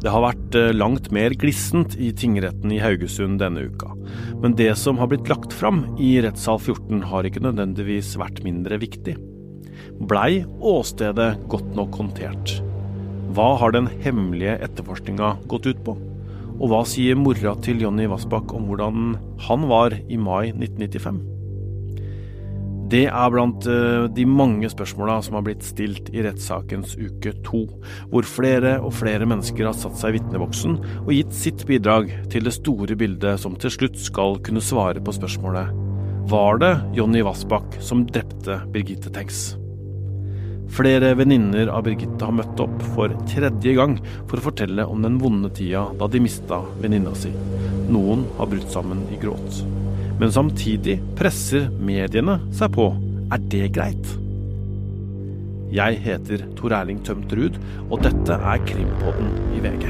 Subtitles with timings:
[0.00, 3.92] Det har vært eh, langt mer glissent i tingretten i Haugesund denne uka.
[4.40, 8.80] Men det som har blitt lagt fram i rettssal 14 har ikke nødvendigvis vært mindre
[8.80, 9.18] viktig.
[10.08, 12.54] Blei åstedet godt nok håndtert?
[13.36, 15.98] Hva har den hemmelige etterforskninga gått ut på?
[16.60, 19.12] Og hva sier mora til Jonny Vassbakk om hvordan
[19.46, 21.20] han var i mai 1995?
[22.90, 27.60] Det er blant eh, de mange spørsmåla som har blitt stilt i rettssakens uke to,
[28.10, 30.74] hvor flere og flere mennesker har satt seg i vitneboksen
[31.04, 35.14] og gitt sitt bidrag til det store bildet som til slutt skal kunne svare på
[35.14, 35.70] spørsmålet
[36.32, 39.52] Var det Jonny Vassbakk som drepte Birgitte Tengs?
[40.74, 45.18] Flere venninner av Birgitte har møtt opp for tredje gang for å fortelle om den
[45.22, 47.30] vonde tida da de mista venninna si.
[47.90, 49.62] Noen har brutt sammen i gråt.
[50.20, 52.90] Men samtidig presser mediene seg på.
[53.32, 54.10] Er det greit?
[55.72, 57.56] Jeg heter Tor Erling Tømt Ruud,
[57.88, 59.86] og dette er Krimpodden i VG.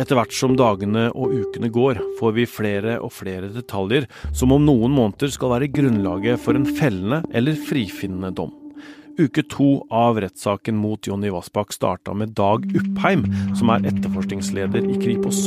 [0.00, 4.64] Etter hvert som dagene og ukene går, får vi flere og flere detaljer som om
[4.64, 8.54] noen måneder skal være grunnlaget for en fellende eller frifinnende dom.
[9.20, 13.26] Uke to av rettssaken mot Jonny Vassbakk starta med Dag Uppheim,
[13.58, 15.42] som er etterforskningsleder i Kripos.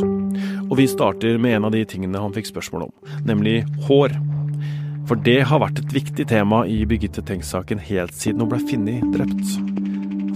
[0.67, 4.13] Og vi starter med en av de tingene han fikk spørsmål om, nemlig hår.
[5.09, 9.15] For det har vært et viktig tema i Birgitte Tengs-saken helt siden hun ble funnet
[9.17, 9.72] drept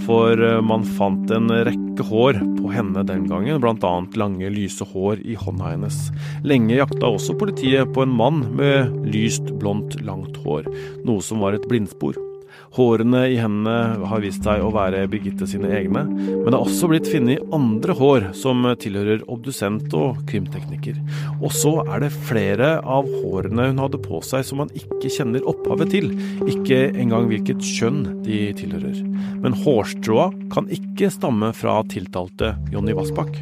[0.08, 3.94] for eh, man fant en rekke hår på henne den gangen, bl.a.
[4.20, 6.00] lange, lyse hår i hånda hennes.
[6.48, 10.70] Lenge jakta også politiet på en mann med lyst, blondt, langt hår,
[11.08, 12.27] noe som var et blindspor.
[12.76, 16.90] Hårene i hendene har vist seg å være Birgitte sine egne, men det har også
[16.92, 21.00] blitt funnet andre hår som tilhører obdusent og krimtekniker.
[21.40, 25.46] Og så er det flere av hårene hun hadde på seg som man ikke kjenner
[25.48, 26.12] opphavet til,
[26.50, 29.04] ikke engang hvilket kjønn de tilhører.
[29.44, 33.40] Men hårstråa kan ikke stamme fra tiltalte Jonny Vassbakk.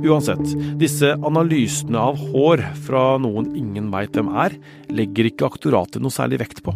[0.00, 4.56] Uansett, disse analysene av hår fra noen ingen veit hvem er,
[4.88, 6.74] legger ikke aktoratet noe særlig vekt på.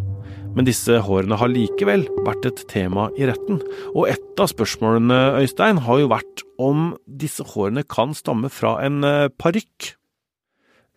[0.55, 3.61] Men disse hårene har likevel vært et tema i retten.
[3.95, 9.03] Og et av spørsmålene, Øystein, har jo vært om disse hårene kan stamme fra en
[9.07, 9.95] eh, parykk.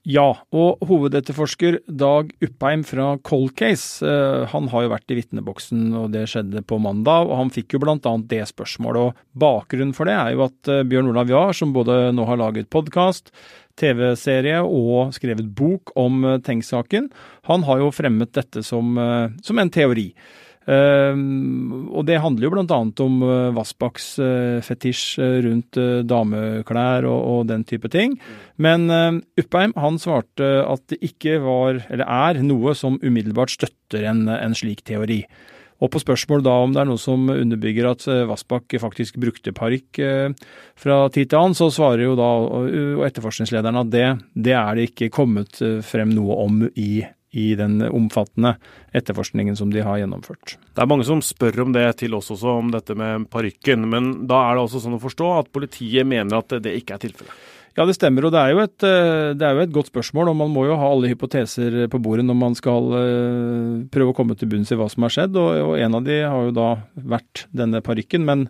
[0.07, 5.81] Ja, og hovedetterforsker Dag Uppheim fra Cold Case, eh, han har jo vært i vitneboksen,
[5.99, 7.27] og det skjedde på mandag.
[7.27, 9.01] og Han fikk jo annet det spørsmålet.
[9.01, 12.39] og Bakgrunnen for det er jo at eh, Bjørn Olav Jahr, som både nå har
[12.39, 13.33] laget podkast,
[13.75, 17.11] TV-serie og skrevet bok om uh, Tengs-saken.
[17.43, 18.97] Han har jo fremmet dette som,
[19.43, 20.13] som en teori.
[20.67, 21.15] Uh,
[21.95, 22.79] og det handler jo bl.a.
[23.05, 25.79] om uh, Vassbakks uh, fetisj rundt
[26.09, 28.17] dameklær og, og, den type ting.
[28.59, 28.89] Men
[29.39, 34.57] Uppheim han svarte at det ikke var, eller er, noe som umiddelbart støtter en, en
[34.57, 35.23] slik teori.
[35.83, 39.53] Og på spørsmål da om det er noe som underbygger at eh, Vassbakk faktisk brukte
[39.55, 40.47] parykk eh,
[40.79, 42.29] fra tid til annen, så svarer jo da
[43.07, 47.81] etterforskningslederen at det, det er det ikke kommet eh, frem noe om i, i den
[47.83, 48.55] omfattende
[48.95, 50.55] etterforskningen som de har gjennomført.
[50.73, 53.83] Det er mange som spør om det til oss også, om dette med parykken.
[53.91, 57.03] Men da er det også sånn å forstå at politiet mener at det ikke er
[57.03, 57.45] tilfellet?
[57.77, 58.25] Ja, det stemmer.
[58.25, 60.31] Og det er, et, eh, det er, jo et, godt spørsmål.
[60.31, 64.17] Og man må jo ha alle hypoteser på bordet når man skal eh, prøve å
[64.17, 65.37] komme til bunns i hva som har skjedd.
[65.37, 66.71] Og, og en av de har jo da
[67.13, 68.25] vært denne parykken.
[68.25, 68.47] Men,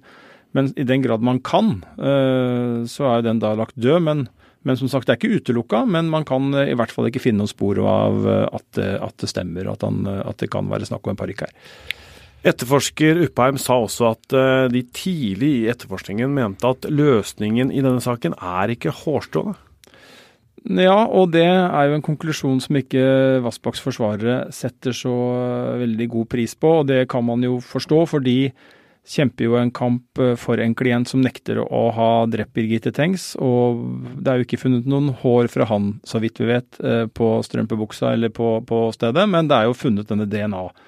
[0.56, 4.00] men, i den grad man kan, eh, så er jo den da lagt død.
[4.08, 4.28] Men,
[4.68, 5.86] men, som sagt, det er ikke utelukka.
[5.88, 9.72] Men man kan i hvert fall ikke finne noen spor av at, at det stemmer,
[9.72, 11.56] at, han, at det kan være snakk om en parykk her.
[12.48, 18.04] Etterforsker Uppheim sa også at eh, de tidlig i etterforskningen mente at løsningen i denne
[18.04, 19.56] saken er ikke hårstråle.
[20.68, 23.02] Ja, og det er jo en konklusjon som ikke
[23.46, 25.14] Vassbakks forsvarere setter så
[25.80, 26.72] veldig god pris på.
[26.82, 28.52] Og det kan man jo forstå, for de
[29.08, 33.32] kjemper jo en kamp eh, for en klient som nekter å ha drept Birgitte Tengs.
[33.40, 33.82] Og
[34.20, 37.38] det er jo ikke funnet noen hår fra han, så vidt vi vet, eh, på
[37.48, 40.86] strømpebuksa eller på, på stedet, men det er jo funnet denne DNA-en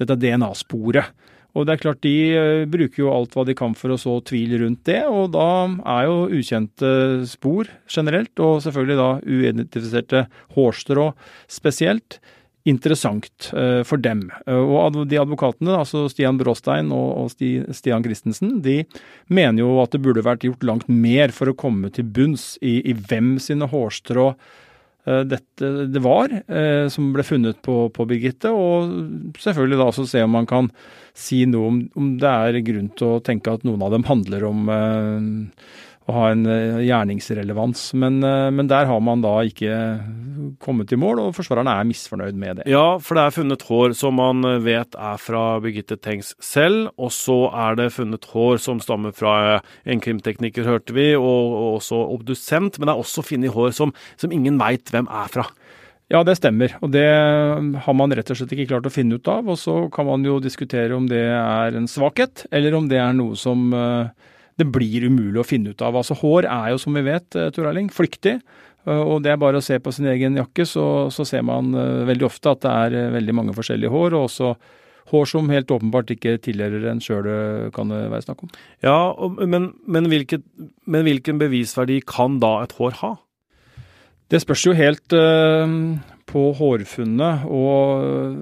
[0.00, 1.12] dette DNA-sporet.
[1.54, 4.16] Og det er klart, De eh, bruker jo alt hva de kan for å så
[4.26, 5.48] tvil rundt det, og da
[5.96, 6.88] er jo ukjente
[7.30, 10.24] spor generelt, og selvfølgelig da uidentifiserte
[10.56, 11.12] hårstrå
[11.46, 12.18] spesielt,
[12.68, 14.26] interessant eh, for dem.
[14.46, 18.82] Eh, og de advokatene, altså Stian Bråstein og Stian Christensen, de
[19.28, 22.78] mener jo at det burde vært gjort langt mer for å komme til bunns i,
[22.84, 24.32] i hvem sine hårstrå
[25.04, 26.32] dette det var,
[26.88, 28.48] som ble funnet på, på, Birgitte.
[28.48, 30.70] Og selvfølgelig da også se om man kan
[31.12, 34.46] si noe om, om det er grunn til å tenke at noen av dem handler
[34.48, 34.72] om
[36.04, 37.86] å ha en eh, gjerningsrelevans.
[37.96, 39.72] Men, eh, men, der har man da ikke
[40.60, 42.66] kommet i mål, og forsvarerne er misfornøyd med det.
[42.70, 47.14] Ja, for det er funnet hår som man vet er fra Birgitte Tengs selv, og
[47.16, 51.78] så er det funnet hår som stammer fra eh, en krimtekniker, hørte vi, og, og
[51.78, 52.78] også obdusent.
[52.78, 55.48] Men det er også funnet hår som, som ingen veit hvem er fra.
[56.12, 56.74] Ja, det stemmer.
[56.84, 59.48] Og det har man rett og slett ikke klart å finne ut av.
[59.48, 63.16] Og så kan man jo diskutere om det er en svakhet, eller om det er
[63.16, 64.12] noe som uh,
[64.60, 65.96] det blir umulig å finne ut av.
[65.98, 68.36] Altså Hår er jo, som vi vet, eh, Tor Erling, flyktig.
[68.86, 71.74] Eh, og det er bare å se på sin egen jakke, så, så ser man
[71.74, 74.14] uh, veldig ofte at det er veldig mange forskjellige hår.
[74.14, 74.54] og også
[75.12, 77.26] hår som helt åpenbart ikke tilhører en sjøl,
[77.76, 78.54] kan det være snakk om.
[78.82, 80.46] Ja, men, men, hvilket,
[80.88, 83.10] men, hvilken bevisverdi kan da et hår ha?
[84.32, 85.12] Det spørs jo helt
[86.34, 88.34] på hårfunnet og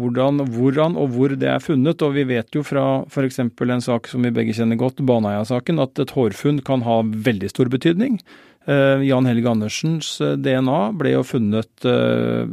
[0.00, 2.02] hvordan, hvordan, og hvor det er funnet.
[2.02, 3.40] Og vi vet jo fra f.eks.
[3.46, 7.70] en sak som vi begge kjenner godt, Baneheia-saken, at et hårfunn kan ha veldig stor
[7.72, 8.18] betydning.
[8.68, 12.44] Uh, Jan Helge Andersens eh, DNA ble jo funnet uh,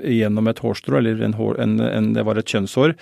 [0.00, 2.94] gjennom et hårstrå, eller en hår, en, en, det var et kjønnshår,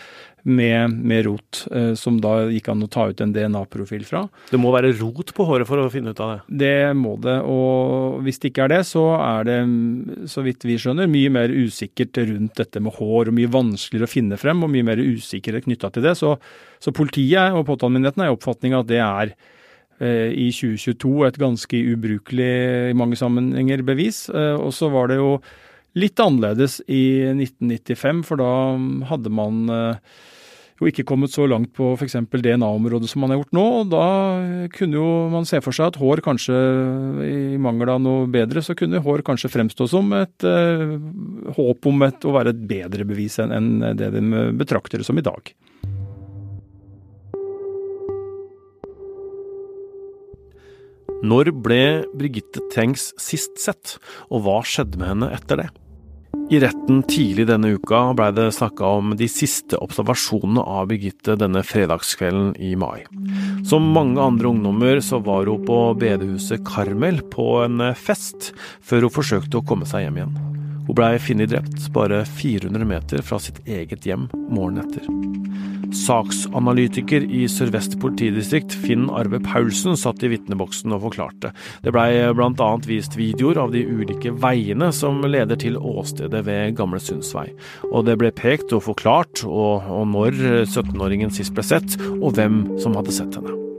[0.51, 1.59] med, med rot,
[2.01, 4.23] som da gikk an å ta ut en DNA-profil fra.
[4.49, 6.39] Det må være rot på håret for å finne ut av det?
[6.63, 9.59] Det må det, og hvis det ikke er det, så er det,
[10.33, 14.15] så vidt vi skjønner, mye mer usikkert rundt dette med hår, og mye vanskeligere å
[14.17, 16.17] finne frem, og mye mer usikkerhet knytta til det.
[16.17, 16.39] Så,
[16.81, 19.59] så politiet og påtalemyndigheten er i oppfatning av at det er Eh,
[20.33, 22.51] i 2022 et ganske ubrukelig
[22.91, 24.29] i mange sammenhenger bevis.
[24.33, 25.39] Eh, og så var det jo
[25.99, 28.51] litt annerledes i 1995, for da
[29.11, 30.21] hadde man eh,
[30.81, 32.17] jo ikke kommet så langt på f.eks.
[32.33, 33.65] DNA-området som man har gjort nå.
[33.83, 34.05] og Da
[34.73, 36.61] kunne jo man se for seg at hår kanskje,
[37.27, 40.47] i mangel av noe bedre, så kunne hår kanskje fremstå som et
[41.59, 44.25] håp om et, å være et bedre bevis enn, enn det de
[44.57, 45.53] betrakter det som i dag.
[51.21, 51.83] Når ble
[52.17, 53.99] Birgitte Tengs sist sett,
[54.33, 55.69] og hva skjedde med henne etter det?
[56.51, 61.63] I retten tidlig denne uka blei det snakka om de siste observasjonene av Birgitte denne
[61.67, 63.05] fredagskvelden i mai.
[63.69, 69.19] Som mange andre ungdommer så var hun på bedehuset Karmel på en fest, før hun
[69.21, 70.41] forsøkte å komme seg hjem igjen.
[70.91, 75.05] Hun blei funnet drept bare 400 meter fra sitt eget hjem morgenen etter.
[75.95, 81.53] Saksanalytiker i Sør-Vest politidistrikt, Finn Arve Paulsen, satt i vitneboksen og forklarte.
[81.87, 82.69] Det blei bl.a.
[82.91, 87.47] vist videoer av de ulike veiene som leder til åstedet ved Gamle Sundsvei.
[87.93, 92.65] Og det ble pekt og forklart og, og når 17-åringen sist ble sett, og hvem
[92.83, 93.70] som hadde sett henne.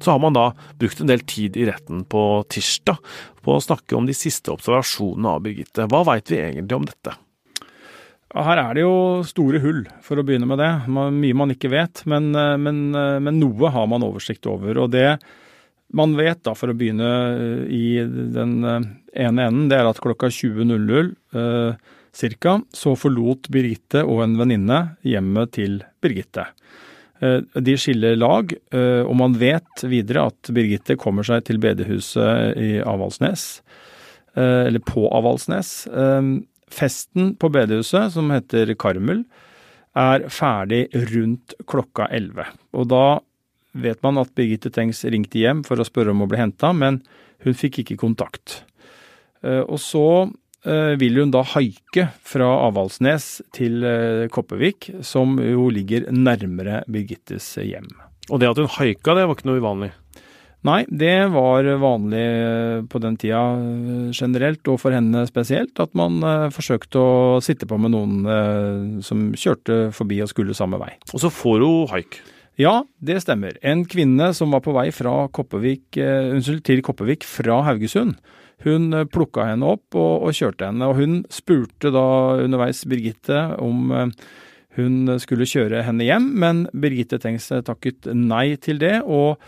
[0.00, 0.50] Så har man da
[0.80, 3.00] brukt en del tid i retten på tirsdag
[3.44, 5.88] på å snakke om de siste observasjonene av Birgitte.
[5.90, 7.16] Hva veit vi egentlig om dette?
[8.30, 10.70] Her er det jo store hull, for å begynne med det.
[10.86, 14.78] Mye man ikke vet, men, eh, men, eh, men, noe har man oversikt over.
[14.78, 15.18] Og det
[15.92, 20.30] man vet, da, for å begynne eh, i den ene enden, det er at klokka
[20.30, 21.74] 20.00 eh,
[22.38, 22.60] ca.
[22.72, 26.46] så forlot Birgitte og en venninne hjemmet til Birgitte.
[27.20, 32.58] Eh, de skiller lag, eh, og man vet videre at Birgitte kommer seg til bedehuset
[32.60, 33.62] i Avaldsnes,
[34.40, 35.88] eller på Avaldsnes.
[36.70, 39.24] Festen på bedehuset, som heter Karmel,
[39.98, 42.46] er ferdig rundt klokka 11.
[42.78, 43.04] Og da
[43.72, 47.00] vet man at Birgitte Tengs ringte hjem for å spørre om å bli henta, men
[47.44, 48.60] hun fikk ikke kontakt.
[49.42, 50.32] Eh, og så eh,
[51.00, 57.88] vil hun da haike fra Avaldsnes til eh, Kopervik, som jo ligger nærmere Birgittes hjem.
[58.30, 59.90] Og det at hun haika, det var ikke noe uvanlig?
[60.68, 65.94] Nei, det var vanlig eh, på den tida eh, generelt, og for henne spesielt, at
[65.96, 70.92] man eh, forsøkte å sitte på med noen som kjørte forbi og skulle samme vei.
[71.14, 72.20] Og så får hun haik?
[72.60, 73.56] Ja, det stemmer.
[73.64, 78.18] En kvinne som var på vei Koppevik, unnskyld, til Kopervik fra Haugesund.
[78.66, 82.06] Hun plukka henne opp og, og, kjørte henne, og hun spurte da
[82.44, 83.88] underveis Birgitte om
[84.76, 89.00] hun skulle kjøre henne hjem, men Birgitte Tengs takket nei til det.
[89.02, 89.40] og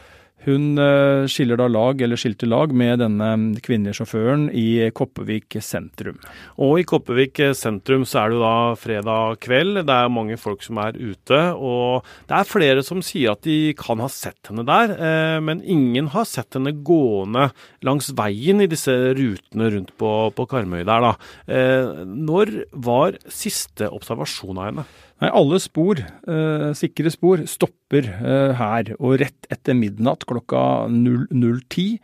[0.47, 3.29] hun eh, skiller da lag, eller skilte lag, med denne
[3.63, 6.19] kvinnelige sjåføren i Kopervik sentrum.
[6.63, 9.83] Og i Kopervik sentrum så er det jo da fredag kveld.
[9.87, 11.41] Det er mange folk som er ute.
[11.57, 15.63] Og det er flere som sier at de kan ha sett henne der, eh, men
[15.63, 17.51] ingen har sett henne gående
[17.87, 21.15] langs veien i disse rutene rundt på, på Karmøy der, da.
[21.47, 24.87] Eh, når var siste observasjon av henne?
[25.23, 28.95] Nei, alle spor, eh, sikre spor, stopper eh, her.
[28.99, 31.99] Og rett etter midnatt klokka 00.10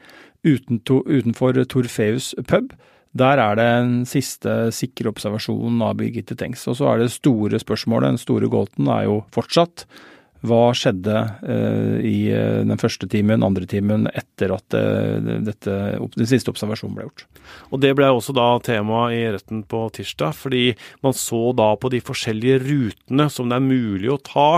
[0.46, 2.72] utenfor Torfeus pub.
[3.18, 6.66] Der er det en siste sikre observasjon av Birgitte Tengs.
[6.68, 9.86] Og så er det store spørsmålet, den store gåten, er jo fortsatt
[10.46, 15.76] hva skjedde uh, i uh, den første timen, andre timen, etter at uh, dette,
[16.14, 17.24] den siste observasjonen ble gjort?
[17.72, 20.62] Og Det ble også da tema i retten på tirsdag, fordi
[21.04, 24.48] man så da på de forskjellige rutene som det er mulig å ta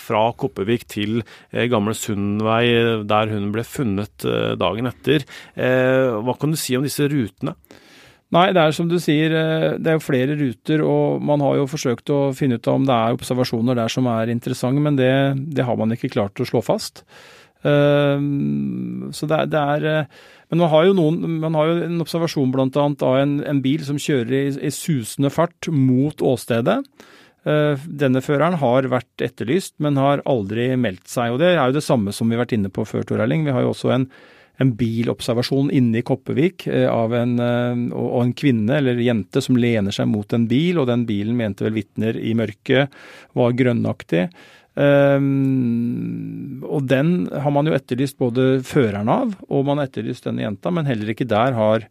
[0.00, 1.22] fra Kopervik til
[1.52, 4.26] Gamle Sundvei, der hun ble funnet
[4.58, 5.24] dagen etter.
[5.54, 7.54] Hva kan du si om disse rutene?
[8.32, 11.58] Nei, det er som du sier, eh, det er jo flere ruter, og man har
[11.58, 15.12] jo forsøkt å finne ut om det er observasjoner der som er interessante, men det,
[15.52, 17.04] det har man ikke klart å slå fast.
[17.62, 18.18] Uh,
[19.14, 22.02] så det er, det er, eh, Men man har jo, noen, man har jo en
[22.02, 22.66] observasjon bl.a.
[22.74, 26.80] av en, en, bil som kjører i, i susende fart mot åstedet.
[27.46, 31.36] Uh, denne føreren har vært etterlyst, men har aldri meldt seg.
[31.36, 33.46] og Det er jo det samme som vi har vært inne på før, Tor Erling.
[33.46, 34.08] Vi har jo også en
[34.62, 39.58] en bilobservasjon inne i Kopervik eh, av en, eh, og en kvinne eller jente som
[39.58, 42.92] lener seg mot en bil, og den bilen mente vel vitner i mørket
[43.38, 44.28] var grønnaktig.
[44.72, 50.46] Um, og den har man jo etterlyst både føreren av, og man har etterlyst denne
[50.46, 51.84] jenta, men heller ikke der har,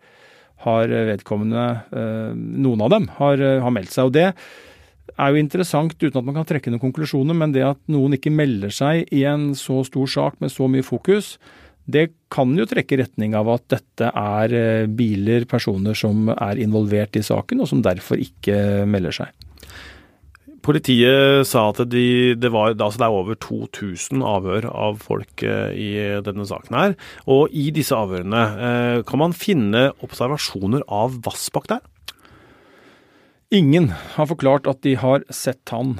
[0.65, 4.09] har vedkommende, uh, noen av dem, har, har, meldt seg.
[4.09, 7.81] Og det er jo interessant uten at man kan trekke noen konklusjoner, men det at
[7.91, 11.35] noen ikke melder seg i en så stor sak med så mye fokus,
[11.89, 16.61] det kan jo trekke i retning av at dette er eh, biler, personer som er
[16.61, 19.47] involvert i saken, og som derfor ikke melder seg.
[20.61, 25.71] Politiet sa at de, det, var, altså det er over 2000 avhør av folk eh,
[25.73, 26.97] i denne saken her.
[27.25, 31.81] Og i disse avhørene, eh, kan man finne observasjoner av Vassbakk der?
[33.51, 35.97] Ingen har forklart at de har sett han,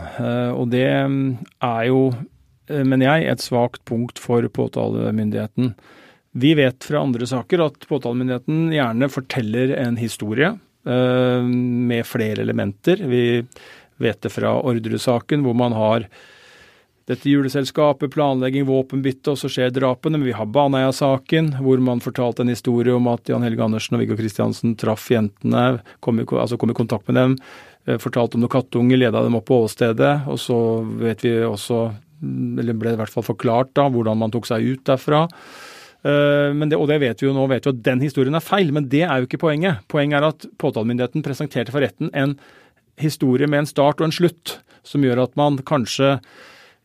[0.55, 1.25] og det mm,
[1.67, 2.05] er jo
[2.71, 5.73] Eh, mener jeg, et svakt punkt for påtalemyndigheten.
[6.31, 11.47] Vi vet fra andre saker at påtalemyndigheten gjerne forteller en historie eh,
[11.91, 13.03] med flere elementer.
[13.03, 13.23] Vi
[14.01, 16.07] vet det fra Orderud-saken, hvor man har
[17.09, 20.19] dette juleselskapet, planlegging, våpenbytte, og så skjer drapene.
[20.19, 24.03] Men vi har Baneheia-saken, hvor man fortalte en historie om at Jan Helge Andersen og
[24.03, 27.35] Viggo Kristiansen traff jentene, kom i, altså kom i kontakt med dem,
[27.87, 30.13] eh, fortalte om noen kattunger, leda dem opp på åstedet.
[30.31, 30.61] Og så
[31.01, 31.89] vet vi også
[32.21, 35.25] eller ble i hvert fall forklart da, hvordan man tok seg ut derfra.
[36.01, 38.71] Eh, det, og det vet vi jo nå, vet vi at den historien er feil,
[38.73, 39.83] men det er jo ikke poenget.
[39.91, 42.37] Poenget er at påtalemyndigheten presenterte for retten en
[43.01, 46.17] historie med en start og en slutt, som gjør at man kanskje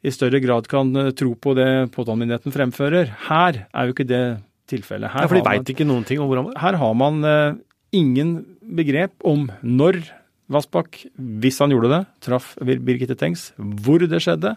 [0.07, 3.15] i større grad kan eh, tro på det påtalemyndigheten fremfører.
[3.29, 4.25] Her er jo ikke det
[4.71, 5.13] tilfellet.
[5.13, 6.61] Her ja, For de veit ikke noen ting om hvordan det?
[6.61, 7.59] Her har man uh,
[7.95, 8.39] ingen
[8.77, 10.03] begrep om når
[10.53, 11.01] Vassbakk,
[11.43, 14.53] hvis han gjorde det, traff Birgitte Tengs, hvor det skjedde,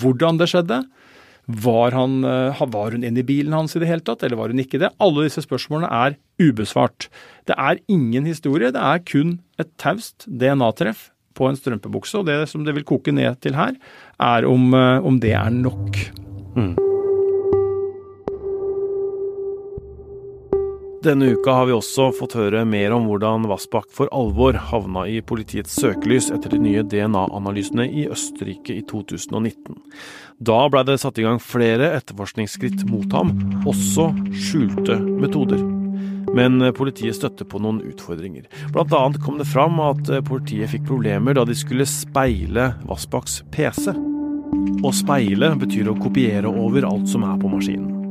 [0.00, 0.84] hvordan det skjedde.
[1.44, 4.52] Var, han, eh, var hun inne i bilen hans i det hele tatt, eller var
[4.52, 4.94] hun ikke det?
[5.04, 7.10] Alle disse spørsmålene er ubesvart.
[7.44, 12.16] Det er ingen historie, det er kun et taust DNA-treff på en strømpebukse.
[12.22, 13.76] Og det som det vil koke ned til her,
[14.20, 16.00] er om, eh, om det er nok.
[16.56, 16.93] Mm.
[21.04, 25.18] Denne uka har vi også fått høre mer om hvordan Vassbakk for alvor havna i
[25.20, 29.76] politiets søkelys etter de nye DNA-analysene i Østerrike i 2019.
[30.40, 33.34] Da blei det satt i gang flere etterforskningsskritt mot ham,
[33.68, 34.06] også
[34.46, 35.60] skjulte metoder.
[36.34, 38.48] Men politiet støtte på noen utfordringer.
[38.72, 43.92] Blant annet kom det fram at politiet fikk problemer da de skulle speile Vassbakks PC.
[43.92, 48.03] Å speile betyr å kopiere over alt som er på maskinen.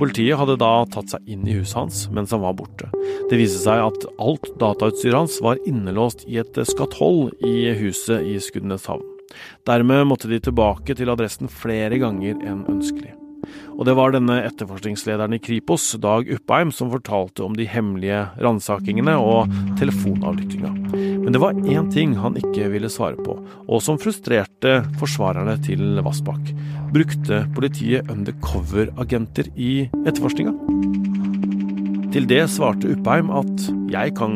[0.00, 2.88] Politiet hadde da tatt seg inn i huset hans mens han var borte.
[3.28, 8.38] Det viste seg at alt datautstyret hans var innelåst i et skatoll i huset i
[8.40, 9.04] Skudeneshavn.
[9.68, 13.19] Dermed måtte de tilbake til adressen flere ganger enn ønskelig.
[13.76, 19.16] Og det var denne etterforskningslederen i Kripos, Dag Uppheim, som fortalte om de hemmelige ransakingene
[19.20, 20.72] og telefonavlyttinga.
[20.92, 26.02] Men det var én ting han ikke ville svare på, og som frustrerte forsvarerne til
[26.04, 26.52] Vassbakk.
[26.94, 29.72] Brukte politiet undercover-agenter i
[30.04, 30.56] etterforskninga?
[32.10, 34.32] Til det svarte Uppheim at jeg kan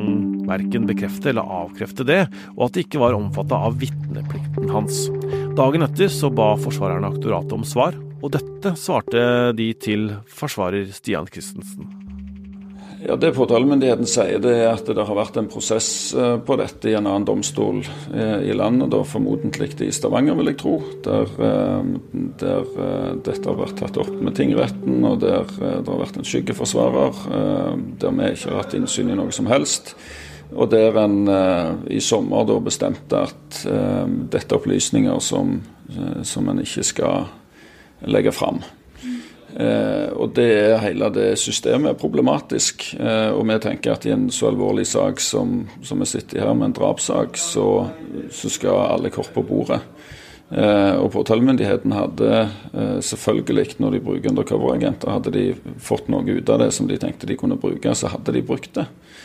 [0.46, 2.20] verken bekrefte eller avkrefte det,
[2.54, 5.08] og at det ikke var omfatta av vitneplikten hans.
[5.58, 11.28] Dagen etter så ba forsvarerne aktoratet om svar, og dette svarte de til forsvarer Stian
[11.28, 11.90] Christensen.
[13.04, 16.88] Ja, Det påtalemyndigheten sier, det er at det har vært en prosess eh, på dette
[16.88, 20.78] i en annen domstol eh, i landet, da formodentlig i Stavanger, vil jeg tro.
[21.04, 21.90] Der, eh,
[22.40, 22.64] der,
[23.26, 27.20] dette har vært tatt opp med tingretten, og der det har vært en skyggeforsvarer.
[28.00, 29.92] Der vi ikke har hatt innsyn i noe som helst.
[30.54, 31.28] Og der en
[31.92, 35.58] i sommer da bestemte at dette er opplysninger som,
[36.24, 37.26] som en ikke skal
[38.10, 38.62] legge fram.
[39.54, 42.88] Eh, og det er hele det systemet er problematisk.
[42.98, 46.44] Eh, og vi tenker at i en så alvorlig sak som, som vi sitter i
[46.44, 47.68] her, med en drapssak, så,
[48.34, 49.80] så skal alle kort på bordet.
[50.54, 55.44] Eh, og påtalemyndigheten hadde eh, selvfølgelig, når de bruker undercoveragenter, hadde de
[55.82, 58.74] fått noe ut av det som de tenkte de kunne bruke, så hadde de brukt
[58.76, 58.84] det.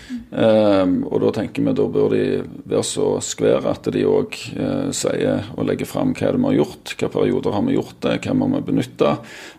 [0.09, 2.23] Um, og da tenker vi da bør de
[2.69, 6.81] være så skvære at de òg uh, sier og legger fram hva de har gjort,
[6.93, 9.13] hvilke perioder har vi gjort det, hva har vi benytta,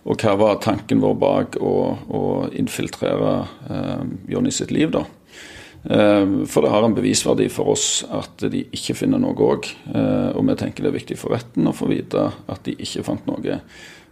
[0.04, 1.74] og hva var tanken vår bak å,
[2.08, 2.22] å
[2.56, 3.32] infiltrere
[3.70, 5.04] eh, Jonny sitt liv, da.
[5.80, 9.70] Uh, for det har en bevisverdi for oss at de ikke finner noe òg.
[9.88, 13.06] Uh, og vi tenker det er viktig for retten å få vite at de ikke
[13.06, 13.60] fant noe.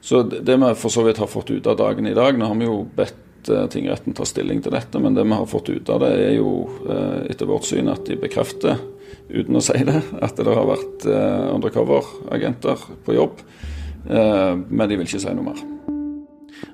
[0.00, 2.54] Så det vi for så vidt har fått ut av dagen i dag Nå har
[2.54, 5.00] vi jo bedt Eh, tingretten tar stilling til dette.
[5.02, 6.52] Men det vi har fått ut av det, er jo
[6.88, 8.80] eh, etter vårt syn at de bekrefter,
[9.28, 13.42] uten å si det, at det har vært eh, undercover-agenter på jobb.
[14.08, 15.77] Men de vil ikke si noe mer.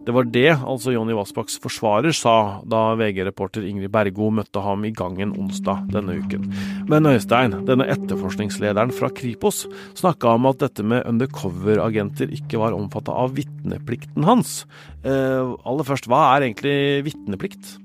[0.05, 4.93] Det var det altså Jonny Vassbakks forsvarer sa da VG-reporter Ingrid Bergo møtte ham i
[4.95, 6.49] gangen onsdag denne uken.
[6.91, 9.65] Men Øystein, denne etterforskningslederen fra Kripos,
[9.99, 14.63] snakka om at dette med undercover-agenter ikke var omfatta av vitneplikten hans.
[15.05, 16.77] Eh, aller først, hva er egentlig
[17.09, 17.79] vitneplikt?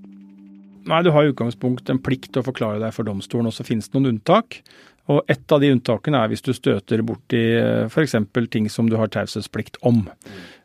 [0.89, 3.65] Nei, Du har i utgangspunkt en plikt til å forklare deg for domstolen, og så
[3.67, 4.61] finnes det noen unntak.
[5.09, 8.15] Og Et av de unntakene er hvis du støter borti eh, f.eks.
[8.49, 10.05] ting som du har taushetsplikt om.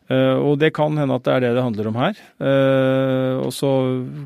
[0.05, 2.19] Uh, og det kan hende at det er det det handler om her.
[2.37, 3.71] Uh, og så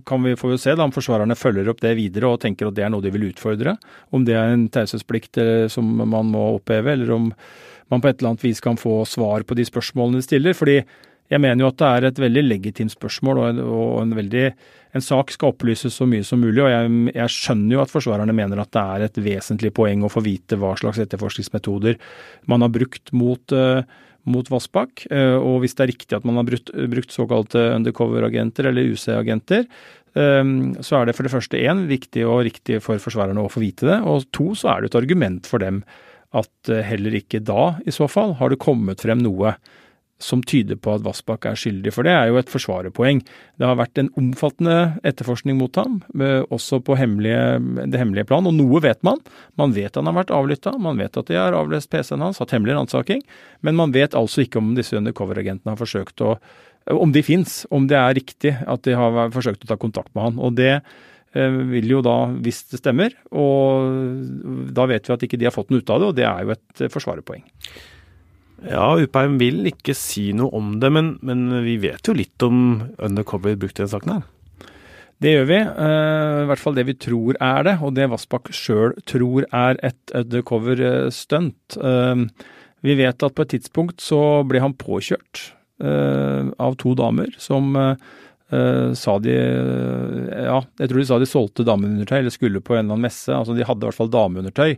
[0.08, 2.88] kan vi, vi se da, om forsvarerne følger opp det videre og tenker at det
[2.88, 3.78] er noe de vil utfordre.
[4.12, 5.40] Om det er en taushetsplikt
[5.72, 7.30] som man må oppheve, eller om
[7.90, 10.58] man på et eller annet vis kan få svar på de spørsmålene de stiller.
[10.58, 10.82] fordi
[11.30, 14.46] jeg mener jo at det er et veldig legitimt spørsmål, og en, og en, veldig,
[14.98, 16.64] en sak skal opplyses så mye som mulig.
[16.64, 20.12] og jeg, jeg, skjønner jo at forsvarerne mener at det er et vesentlig poeng å
[20.12, 22.00] få vite hva slags etterforskningsmetoder
[22.50, 23.86] man har brukt mot uh,
[24.32, 25.06] mot Vassbakk.
[25.12, 29.66] Eh, og hvis det er riktig at man har brukt, brukt såkalte undercover-agenter eller UC-agenter,
[30.16, 30.54] eh,
[30.86, 33.90] så er det for det første én viktig og riktig for forsvarerne å få vite
[33.90, 34.00] det.
[34.06, 35.84] Og to så er det et argument for dem
[36.38, 39.56] at eh, heller ikke da, i så fall, har det kommet frem noe
[40.20, 43.22] som tyder på at Vassbakk er skyldig, for det er jo et forsvarerpoeng.
[43.60, 48.48] Det har vært en omfattende etterforskning mot ham, eh, også på hemmelige, det hemmelige plan,
[48.48, 49.22] og noe vet man.
[49.58, 52.52] Man vet han har vært avlytta, man vet at de har avlest PC-en hans, hatt
[52.52, 53.24] hemmelig ransaking,
[53.64, 56.40] men man vet altså ikke om disse undercover-agentene har forsøkt å
[56.90, 60.24] Om de fins, om det er riktig at de har forsøkt å ta kontakt med
[60.24, 60.40] han.
[60.40, 65.38] Og det eh, vil jo da, hvis det stemmer, og da vet vi at ikke
[65.38, 67.44] de har fått noe ut av det, og det er jo et eh, forsvarerpoeng.
[68.68, 72.82] Ja, Upheim vil ikke si noe om det, men, men vi vet jo litt om
[72.98, 74.28] undercover brukt i denne saken her.
[75.20, 75.60] Det gjør vi.
[75.60, 79.80] Uh, I hvert fall det vi tror er det, og det Vassbakk sjøl tror er
[79.84, 81.80] et undercover-stunt.
[81.80, 82.26] Uh,
[82.84, 87.72] vi vet at på et tidspunkt så ble han påkjørt av to damer som
[89.00, 92.98] sa de Ja, jeg tror de sa de solgte dameundertøy, eller skulle på en eller
[92.98, 93.32] annen messe.
[93.32, 94.76] Altså de hadde i hvert fall dameundertøy.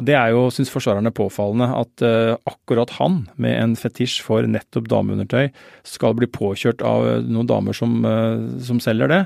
[0.00, 4.46] Og Det er jo, syns forsvarerne, påfallende at uh, akkurat han, med en fetisj for
[4.48, 5.50] nettopp dameundertøy,
[5.84, 9.22] skal bli påkjørt av noen damer som, uh, som selger det.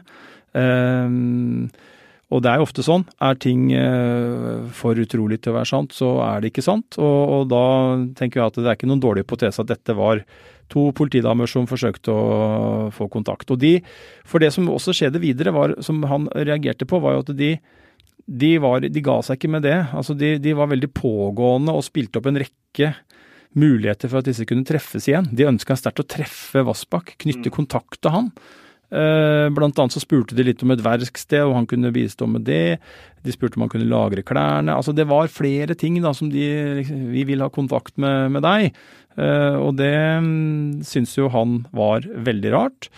[0.58, 1.70] Uh,
[2.34, 3.04] og det er jo ofte sånn.
[3.22, 3.68] Er ting
[4.74, 6.96] for utrolig til å være sant, så er det ikke sant.
[6.98, 7.60] Og, og da
[8.18, 10.24] tenker jeg at det er ikke noen dårlig hypotese at dette var
[10.72, 12.24] to politidamer som forsøkte å
[12.96, 13.52] få kontakt.
[13.54, 13.76] Og de,
[14.26, 17.52] For det som også skjedde videre, var, som han reagerte på, var jo at de
[18.26, 19.76] de, var, de ga seg ikke med det.
[19.92, 22.94] Altså de, de, var veldig pågående og spilte opp en rekke
[23.54, 25.28] muligheter for at disse kunne treffes igjen.
[25.30, 27.54] De ønska sterkt å treffe Vassbakk, knytte mm.
[27.54, 28.30] kontakt til han.
[28.94, 32.46] Eh, blant annet så spurte de litt om et verksted, og han kunne bistå med
[32.46, 32.78] det.
[33.24, 34.74] De spurte om han kunne lagre klærne.
[34.74, 36.44] Altså Det var flere ting da som de
[36.80, 38.76] liksom, Vi vil ha kontakt med, med deg.
[39.18, 42.90] Eh, og det mm, syns jo han var veldig rart,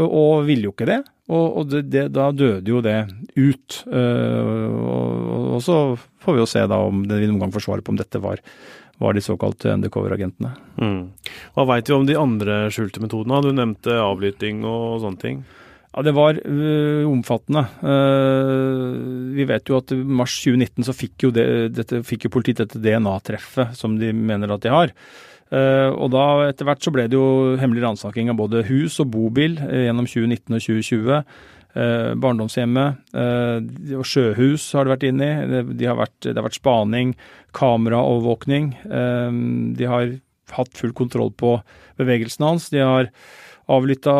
[0.00, 1.02] og ville jo ikke det.
[1.30, 2.98] Og, og det, det, da døde jo det
[3.38, 3.78] ut.
[3.86, 5.78] Uh, og, og, så
[6.24, 8.20] får vi jo se da om det vi noen gang får svaret på om dette
[8.22, 8.42] var,
[9.02, 10.52] var de såkalte undercover-agentene.
[10.82, 11.02] Mm.
[11.54, 13.42] Hva veit vi om de andre skjulte metodene?
[13.44, 15.42] Du nevnte avlytting og sånne ting.
[15.92, 17.66] Ja, Det var uh, omfattende.
[17.84, 22.34] Uh, vi vet jo at i mars 2019 så fikk jo, det, dette, fikk jo
[22.34, 24.96] politiet dette DNA-treffet som de mener at de har.
[25.52, 29.10] Eh, og da etter hvert så ble det jo hemmelig ransaking av både hus og
[29.12, 31.20] bobil eh, gjennom 2019 og 2020.
[31.72, 33.14] Eh, barndomshjemmet
[33.96, 35.62] og sjøhus har det vært inne i.
[35.76, 37.14] De har vært, det har vært spaning,
[37.56, 38.74] kameraovervåkning.
[39.76, 40.12] de har
[40.52, 41.54] hatt full kontroll på
[42.00, 42.68] bevegelsene hans.
[42.72, 43.08] De har
[43.70, 44.14] avlytta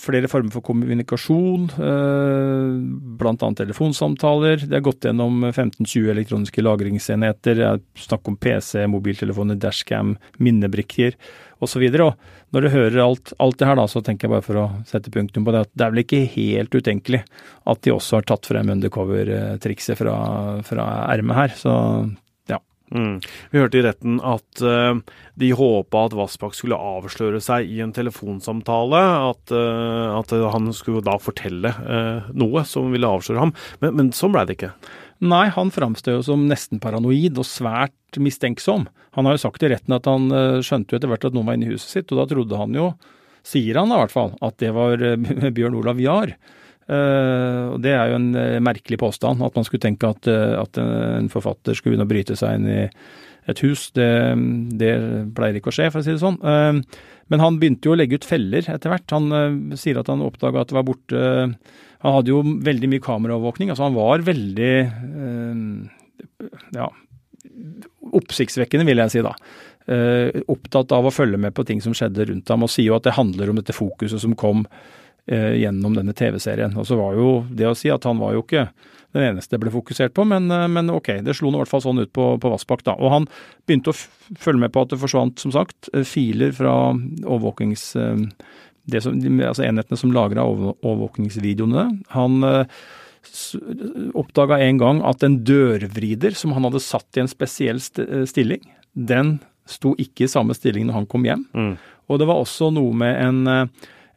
[0.00, 2.78] flere former for kommunikasjon, eh,
[3.20, 3.50] bl.a.
[3.60, 4.64] telefonsamtaler.
[4.64, 7.58] Det er gått gjennom 15-20 elektroniske lagringsenheter.
[7.60, 11.18] Det er snakk om PC, mobiltelefoner, dashcam, minnebrikker
[11.64, 11.84] osv.
[12.54, 15.12] Når du hører alt, alt, det her, da, så tenker jeg bare for å sette
[15.12, 17.20] punktum på det, at det er vel ikke helt utenkelig
[17.68, 20.16] at de også har tatt frem undercover-trikset fra,
[20.64, 21.58] fra ermet her.
[21.58, 21.74] Så
[22.94, 23.18] Mm.
[23.52, 24.96] Vi hørte i retten at uh,
[25.38, 29.02] de håpa at Vassbakk skulle avsløre seg i en telefonsamtale.
[29.32, 33.54] At, uh, at han skulle da fortelle uh, noe som ville avsløre ham.
[33.82, 34.72] Men, men sånn blei det ikke.
[35.28, 38.86] Nei, han framstår jo som nesten paranoid og svært mistenksom.
[39.18, 40.28] Han har jo sagt i retten at han
[40.62, 42.76] skjønte jo etter hvert at noen var inne i huset sitt, og da trodde han
[42.76, 42.92] jo,
[43.42, 45.02] sier han i hvert fall, at det var
[45.56, 46.36] Bjørn Olav Jahr.
[46.88, 50.56] Uh, og Det er jo en uh, merkelig påstand, at man skulle tenke at, uh,
[50.62, 52.78] at en forfatter skulle begynne å bryte seg inn i
[53.48, 53.90] et hus.
[53.96, 54.08] Det,
[54.80, 54.92] det
[55.36, 56.36] pleier ikke å skje, for å si det sånn.
[57.32, 59.14] men han begynte jo å legge ut feller etter hvert.
[59.14, 61.22] Han sier at han oppdaga at det var borte
[62.04, 63.72] Han hadde jo veldig mye kameraovervåkning.
[63.72, 64.74] Altså han var veldig
[66.76, 66.90] ja,
[68.20, 69.32] oppsiktsvekkende, vil jeg si da.
[70.52, 73.08] opptatt av å følge med på ting som skjedde rundt ham, og sier jo at
[73.08, 76.72] det handler om dette fokuset som kom eh, gjennom denne TV-serien.
[76.80, 78.68] Og så var jo det å si at han var jo ikke
[79.16, 81.72] den eneste det ble fokusert på, men, eh, men ok, det slo nå i hvert
[81.72, 82.96] fall sånn ut på, på Vassbakk, da.
[83.00, 83.28] Og han
[83.68, 83.98] begynte å
[84.36, 87.90] følge med på at det forsvant, som sagt, eh, filer fra overvåkings...
[87.96, 88.24] Eh,
[89.04, 91.82] som, altså enhetene som lagra overvåkningsvideoene.
[92.14, 92.46] Han
[94.16, 98.62] oppdaga en gang at en dørvrider som han hadde satt i en spesiell stilling,
[98.96, 99.34] den
[99.68, 101.44] sto ikke i samme stilling når han kom hjem.
[101.52, 101.76] Mm.
[102.08, 103.68] Og det var også noe med en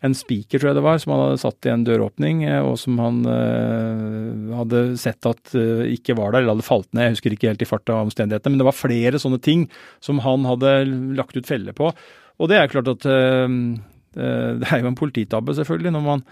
[0.02, 2.78] en spiker, tror jeg det var, som han hadde satt i en døråpning, eh, og
[2.82, 7.06] som han uh, hadde sett at uh, ikke var der, eller hadde falt ned.
[7.06, 9.68] Jeg husker ikke helt i farta av omstendighetene, men det var flere sånne ting
[10.02, 10.74] som han hadde
[11.20, 11.92] lagt ut felle på.
[12.42, 13.58] Og det er klart at uh,
[14.18, 15.94] det er jo en polititabbe, selvfølgelig.
[15.94, 16.26] Når man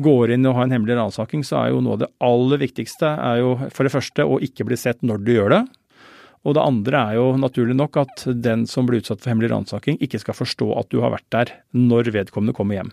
[0.00, 3.10] går inn og har en hemmelig ransaking, så er jo noe av det aller viktigste
[3.20, 5.60] er jo for det første å ikke bli sett når du gjør det.
[6.48, 9.98] Og det andre er jo naturlig nok at den som blir utsatt for hemmelig ransaking,
[10.00, 12.92] ikke skal forstå at du har vært der når vedkommende kommer hjem.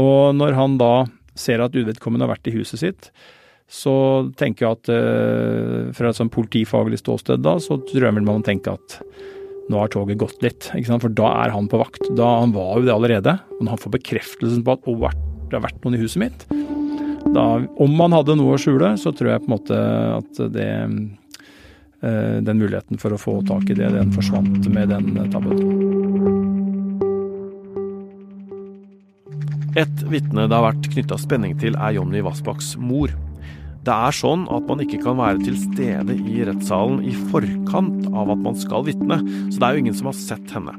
[0.00, 0.94] Og når han da
[1.38, 3.08] ser at uvedkommende har vært i huset sitt,
[3.72, 3.94] så
[4.36, 8.98] tenker jeg at eh, fra et sånn politifaglig ståsted da, så jeg man tenke at
[9.72, 10.68] nå har toget gått litt.
[10.68, 12.10] For da er han på vakt.
[12.18, 13.36] Da, han var jo det allerede.
[13.56, 15.06] Og når han får bekreftelsen på at oh,
[15.48, 16.44] det har vært noen i huset mitt
[17.32, 17.44] da,
[17.80, 19.80] Om han hadde noe å skjule, så tror jeg på en måte
[20.18, 20.70] at det
[22.02, 25.60] den muligheten for å få tak i det, den forsvant med den tabben.
[29.78, 33.12] Et vitne det har vært knytta spenning til, er Jonny Vassbakks mor.
[33.82, 38.30] Det er sånn at man ikke kan være til stede i rettssalen i forkant av
[38.34, 40.76] at man skal vitne, så det er jo ingen som har sett henne.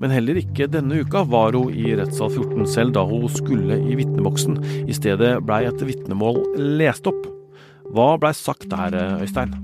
[0.00, 3.96] Men heller ikke denne uka var hun i rettssal 14 selv da hun skulle i
[3.98, 4.60] vitneboksen.
[4.86, 6.42] I stedet blei et vitnemål
[6.78, 7.24] lest opp.
[7.96, 9.56] Hva blei sagt der, Øystein?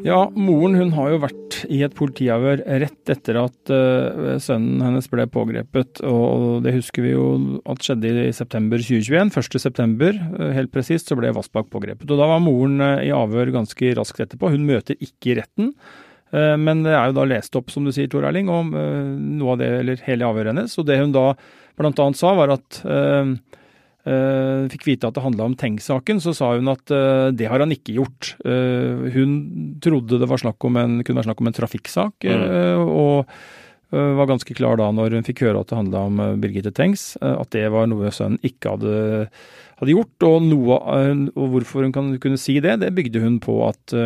[0.00, 5.08] Ja, moren hun har jo vært i et politiavhør rett etter at uh, sønnen hennes
[5.12, 6.00] ble pågrepet.
[6.08, 7.26] Og det husker vi jo
[7.68, 9.32] at skjedde i september 2021.
[9.34, 10.12] 1.9.
[10.38, 12.08] Uh, helt presist så ble Vassbakk pågrepet.
[12.08, 14.54] Og da var moren uh, i avhør ganske raskt etterpå.
[14.54, 15.74] Hun møter ikke i retten.
[16.32, 19.56] Uh, men det er jo da lest opp, som du sier, Tor Erling, om noe
[19.56, 20.78] av det, eller hele avhøret hennes.
[20.80, 21.34] Og det hun da
[21.80, 22.80] annet sa, var at
[24.00, 27.72] fikk vite at det handla om Tengs-saken, så sa hun at uh, det har han
[27.74, 28.34] ikke gjort.
[28.44, 29.34] Uh, hun
[29.84, 32.86] trodde det var snakk om en, kunne være snakk om en trafikksak, mm.
[32.88, 33.34] og
[33.90, 37.50] var ganske klar da når hun fikk høre at det handla om Birgitte Tengs, at
[37.50, 38.92] det var noe sønnen ikke hadde,
[39.80, 40.26] hadde gjort.
[40.28, 40.76] Og, noe,
[41.32, 43.96] og, hvorfor hun kan, kunne si det, det bygde hun på at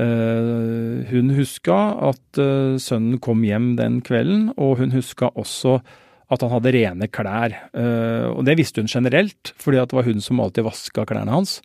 [0.00, 1.76] hun huska
[2.08, 2.40] at
[2.80, 5.82] sønnen kom hjem den kvelden, og hun huska også
[6.26, 7.54] at han hadde rene klær.
[7.70, 11.60] Eh, og det visste hun generelt, fordi det var hun som alltid vaska klærne hans.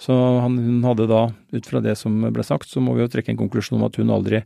[0.00, 1.26] Så han, hun hadde da,
[1.56, 3.96] ut fra det som ble sagt, så må vi jo trekke en konklusjon om at
[4.00, 4.42] hun aldri,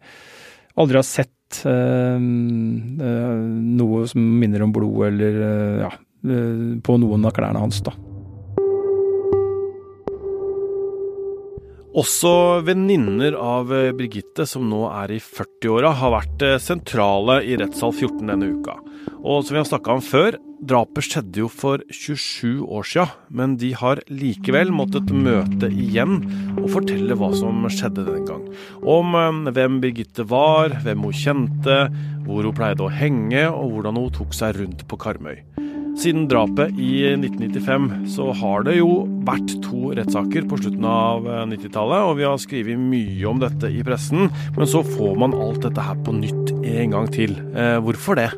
[0.78, 3.40] aldri har sett eh, eh
[3.80, 5.90] noe som minner om blod eller eh, ja,
[6.82, 7.94] på noen av klærne hans, da.
[12.00, 18.30] Også venninner av Birgitte, som nå er i 40-åra, har vært sentrale i rettssal 14
[18.30, 18.76] denne uka.
[19.20, 23.58] Og som vi har snakka om før, drapet skjedde jo for 27 år sia, men
[23.60, 26.22] de har likevel måttet møte igjen
[26.54, 28.46] og fortelle hva som skjedde den gang.
[28.80, 31.78] Om eh, hvem Birgitte var, hvem hun kjente,
[32.24, 35.44] hvor hun pleide å henge, og hvordan hun tok seg rundt på Karmøy.
[36.00, 41.98] Siden drapet i 1995 så har det jo vært to rettssaker på slutten av 90-tallet,
[42.00, 45.66] eh, og vi har skrevet mye om dette i pressen, men så får man alt
[45.68, 47.36] dette her på nytt en gang til.
[47.52, 48.30] Eh, hvorfor det?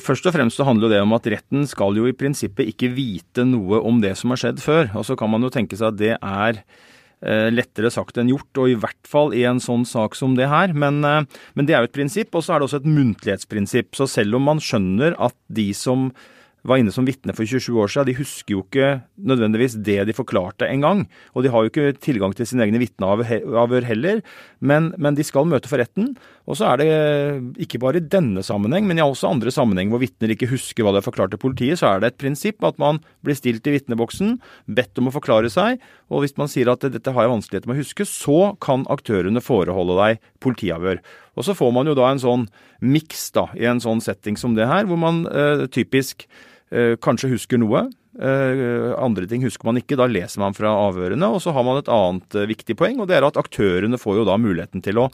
[0.00, 3.44] Først og fremst så handler det om at retten skal jo i prinsippet ikke vite
[3.44, 4.88] noe om det som har skjedd før.
[4.96, 8.62] Og så kan man jo tenke seg at det er eh, lettere sagt enn gjort,
[8.62, 10.72] og i hvert fall i en sånn sak som det her.
[10.72, 11.24] Men, eh,
[11.58, 13.92] men det er jo et prinsipp, og så er det også et muntlighetsprinsipp.
[13.98, 16.10] Så selv om man skjønner at de som
[16.66, 20.14] var inne som vitne for 27 år siden, de husker jo ikke nødvendigvis det de
[20.14, 21.00] forklarte en gang.
[21.34, 24.22] Og de har jo ikke tilgang til sine egne vitneavhør heller,
[24.60, 26.12] men, men, de skal møte for retten.
[26.50, 26.88] Og så er det
[27.62, 30.94] ikke bare i denne sammenheng, men i også andre sammenheng hvor vitner ikke husker hva
[30.94, 33.76] de har forklart til politiet, så er det et prinsipp at man blir stilt i
[33.76, 37.70] vitneboksen, bedt om å forklare seg, og hvis man sier at dette har jeg vanskeligheter
[37.70, 41.02] med å huske, så kan aktørene foreholde deg politiavhør.
[41.38, 42.48] Og så får man jo da en sånn
[42.82, 46.26] miks i en sånn setting som det her, hvor man eh, typisk
[46.72, 47.84] Eh, kanskje husker noe.
[48.16, 49.98] Eh, andre ting husker man ikke.
[50.00, 51.28] Da leser man fra avhørene.
[51.28, 54.22] Og så har man et annet eh, viktig poeng, og det er at aktørene får
[54.22, 55.10] jo da muligheten til å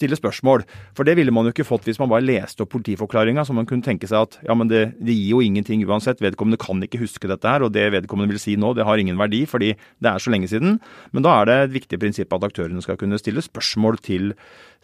[0.00, 0.64] stille spørsmål.
[0.96, 3.68] For det ville man jo ikke fått hvis man bare leste opp politiforklaringa, så man
[3.68, 6.22] kunne tenke seg at ja, men det, det, gir jo ingenting uansett.
[6.24, 9.20] Vedkommende kan ikke huske dette her, og det vedkommende vil si nå, det har ingen
[9.20, 10.78] verdi fordi det er så lenge siden.
[11.14, 14.32] Men da er det et viktig prinsipp at aktørene skal kunne stille spørsmål til,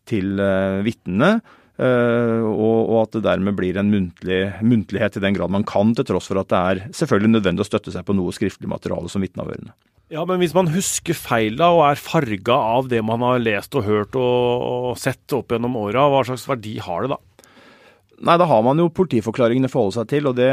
[0.08, 1.38] til uh, vitnene.
[1.76, 5.92] Uh, og, og, at det dermed blir en muntlig, muntlighet i den grad man kan,
[5.96, 9.12] til tross for at det er selvfølgelig nødvendig å støtte seg på noe skriftlig materiale
[9.12, 9.76] som vitneavhørene.
[10.06, 13.74] Ja, men hvis man husker feil da, og er farga av det man har lest
[13.74, 17.18] og hørt og, sett opp gjennom åra, hva slags verdi har det da?
[18.16, 20.46] Nei, da har man jo politiforklaringene å forholde seg til, og det,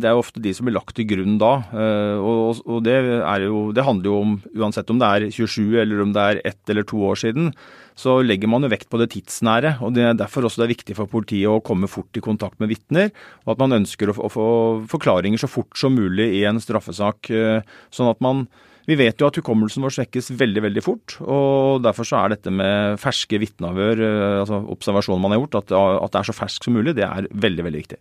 [0.00, 1.50] det, er jo ofte de som blir lagt til grunn da.
[1.70, 2.96] Uh, og, og det,
[3.44, 6.72] jo, det handler jo om, uansett om det er 27 eller om det er ett
[6.72, 7.52] eller to år siden,
[7.98, 9.76] så legger man jo vekt på det tidsnære.
[9.84, 12.58] og Det er derfor også det er viktig for politiet å komme fort i kontakt
[12.58, 13.12] med vitner,
[13.44, 14.48] og at man ønsker å få
[14.90, 17.30] forklaringer så fort som mulig i en straffesak.
[17.30, 18.48] Eh, sånn at man
[18.88, 21.18] vi vet jo at hukommelsen vår svekkes veldig veldig fort.
[21.20, 25.74] og Derfor så er dette med ferske vitneavhør, eh, altså observasjoner man har gjort, at,
[25.76, 28.00] at det er så ferskt som mulig, det er veldig veldig viktig.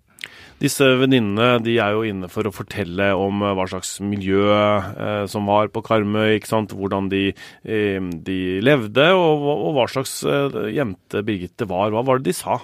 [0.63, 5.25] Disse venninnene de er jo inne for å fortelle om eh, hva slags miljø eh,
[5.29, 6.73] som var på Karmøy, ikke sant?
[6.77, 7.29] hvordan de,
[7.67, 11.91] eh, de levde, og, og, hva slags eh, jente Birgitte var.
[11.93, 12.61] Hva var det de sa?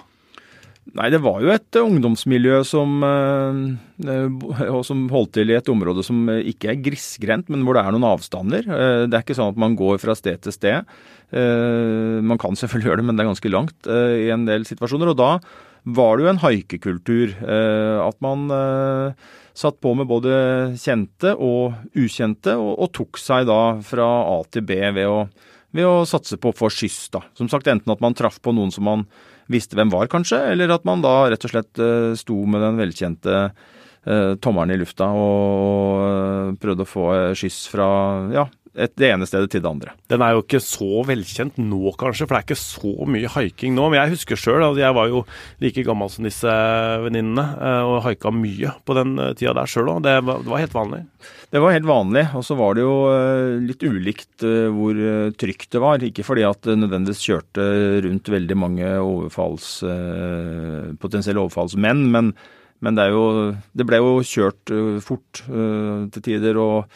[0.94, 6.28] Nei, det var jo et ungdomsmiljø som, eh, som, holdt til i et område som
[6.36, 8.68] ikke er grisgrendt, men hvor det er noen avstander.
[9.08, 10.96] Det er ikke sånn at man går fra sted til sted.
[11.32, 15.14] Man kan selvfølgelig gjøre det, men det er ganske langt i en del situasjoner.
[15.14, 15.30] Og da
[15.84, 17.34] var det jo en haikekultur.
[17.44, 20.32] Eh, at man eh, satt på med både
[20.80, 25.20] kjente og ukjente, og, tok seg da fra A til B ved å,
[25.76, 27.08] ved å satse på få skyss.
[27.14, 27.24] da.
[27.36, 29.06] Som sagt, enten at man traff på noen som man
[29.52, 32.82] visste hvem var, kanskje, eller at man da rett og slett eh, sto med den
[32.82, 33.46] velkjente
[34.04, 37.04] tommelen i lufta og prøvde å få
[37.40, 37.86] skyss fra
[38.34, 38.42] ja,
[38.74, 39.92] et, det ene stedet til det andre.
[40.10, 43.76] Den er jo ikke så velkjent nå, kanskje, for det er ikke så mye haiking
[43.76, 43.86] nå.
[43.90, 45.22] Men jeg husker sjøl, at jeg var jo
[45.62, 46.56] like gammel som disse
[47.04, 50.02] venninnene eh, og haika mye på den eh, tida der sjøl òg.
[50.06, 51.00] Det, det, var helt vanlig.
[51.54, 55.02] Det var helt vanlig, og så var det jo eh, litt ulikt hvor
[55.38, 56.08] trygt det var.
[56.10, 57.70] Ikke fordi at det nødvendigvis kjørte
[58.08, 59.68] rundt veldig mange overfalls,
[61.00, 62.32] potensielle overfallsmenn, men,
[62.82, 63.26] men det, jo,
[63.76, 64.72] det ble jo kjørt
[65.04, 66.58] fort til tider.
[66.58, 66.90] og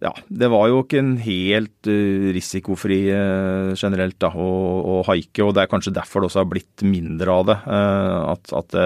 [0.00, 4.48] ja, det var jo ikke en helt uh, risikofri uh, generelt da, å,
[4.80, 7.58] å, haike, og det er kanskje derfor det også har blitt mindre av det.
[7.66, 8.78] Uh, at, at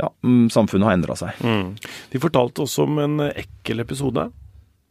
[0.00, 1.44] ja, mm, samfunnet har endra seg.
[1.44, 1.74] Mm.
[2.14, 4.28] De fortalte også om en ekkel episode.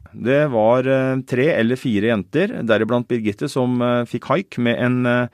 [0.08, 0.86] Det var
[1.28, 3.76] tre eller fire jenter, deriblant Birgitte, som
[4.08, 5.28] fikk haik med en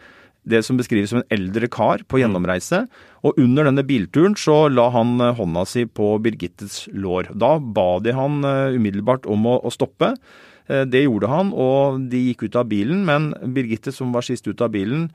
[0.45, 2.83] det som beskrives som en eldre kar på gjennomreise.
[3.25, 7.33] Og under denne bilturen så la han eh, hånda si på Birgittes lår.
[7.33, 10.13] Da ba de han eh, umiddelbart om å, stoppe.
[10.69, 13.07] Eh, det gjorde han, og de gikk ut av bilen.
[13.09, 15.09] Men Birgitte, som var sist ut av bilen,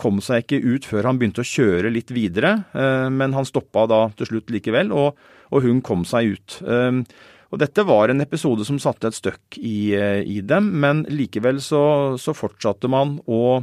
[0.00, 2.64] kom seg ikke ut før han begynte å kjøre litt videre.
[2.72, 5.20] Men han stoppa da til slutt likevel, og,
[5.54, 6.56] og hun kom seg ut.
[7.52, 11.84] Og dette var en episode som satte et støkk i, i dem, men likevel så,
[12.18, 13.60] så fortsatte man å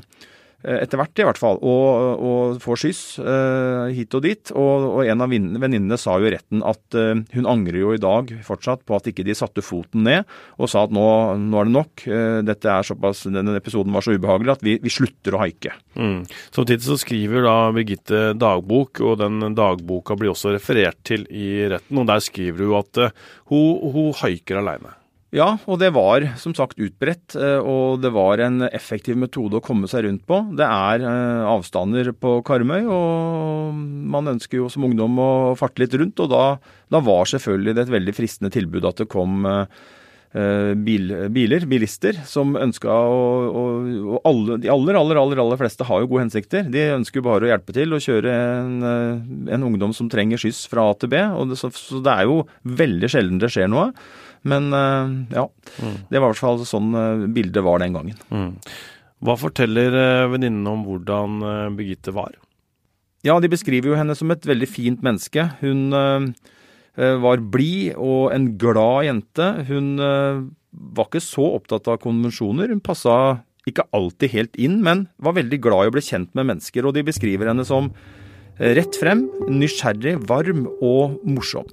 [0.64, 4.54] etter hvert i hvert fall, og, og får skyss uh, hit og dit.
[4.56, 8.02] Og, og en av venninnene sa jo i retten at uh, hun angrer jo i
[8.02, 10.24] dag fortsatt på at ikke de satte foten ned
[10.58, 11.06] og sa at nå,
[11.42, 12.06] nå er det nok.
[12.08, 15.76] Uh, dette er såpass, Denne episoden var så ubehagelig at vi, vi slutter å haike.
[16.00, 16.24] Mm.
[16.56, 22.00] Samtidig så skriver da Birgitte dagbok, og den dagboka blir også referert til i retten.
[22.00, 23.06] og Der skriver hun at
[23.52, 24.96] hun, hun haiker aleine.
[25.34, 29.64] Ja, og det var som sagt utbredt, eh, og det var en effektiv metode å
[29.66, 30.38] komme seg rundt på.
[30.54, 33.80] Det er eh, avstander på Karmøy, og
[34.14, 36.22] man ønsker jo som ungdom å farte litt rundt.
[36.22, 36.44] Og da,
[36.94, 39.48] da var selvfølgelig det et veldig fristende tilbud at det kom,
[40.34, 43.18] bil, biler, bilister, som ønska å,
[43.54, 46.66] og alle, De aller, aller, aller, aller fleste har jo gode hensikter.
[46.74, 48.76] De ønsker bare å hjelpe til å kjøre en,
[49.46, 51.22] en ungdom som trenger skyss fra A til B.
[51.50, 52.40] Det, så, så, det er jo
[52.82, 53.92] veldig sjelden det skjer noe.
[54.44, 54.68] Men
[55.32, 55.98] ja, mm.
[56.10, 56.92] det var i hvert fall sånn
[57.36, 58.18] bildet var den gangen.
[58.28, 58.50] Mm.
[59.24, 59.96] Hva forteller
[60.34, 61.38] venninnene om hvordan
[61.78, 62.36] Birgitte var?
[63.24, 65.48] Ja, de beskriver jo henne som et veldig fint menneske.
[65.62, 65.96] Hun
[66.94, 69.48] Eh, var blid og en glad jente.
[69.70, 70.44] Hun eh,
[70.94, 72.70] var ikke så opptatt av konvensjoner.
[72.70, 73.16] Hun passa
[73.70, 76.86] ikke alltid helt inn, men var veldig glad i å bli kjent med mennesker.
[76.86, 77.90] Og de beskriver henne som
[78.60, 81.66] eh, rett frem, nysgjerrig, varm og morsom.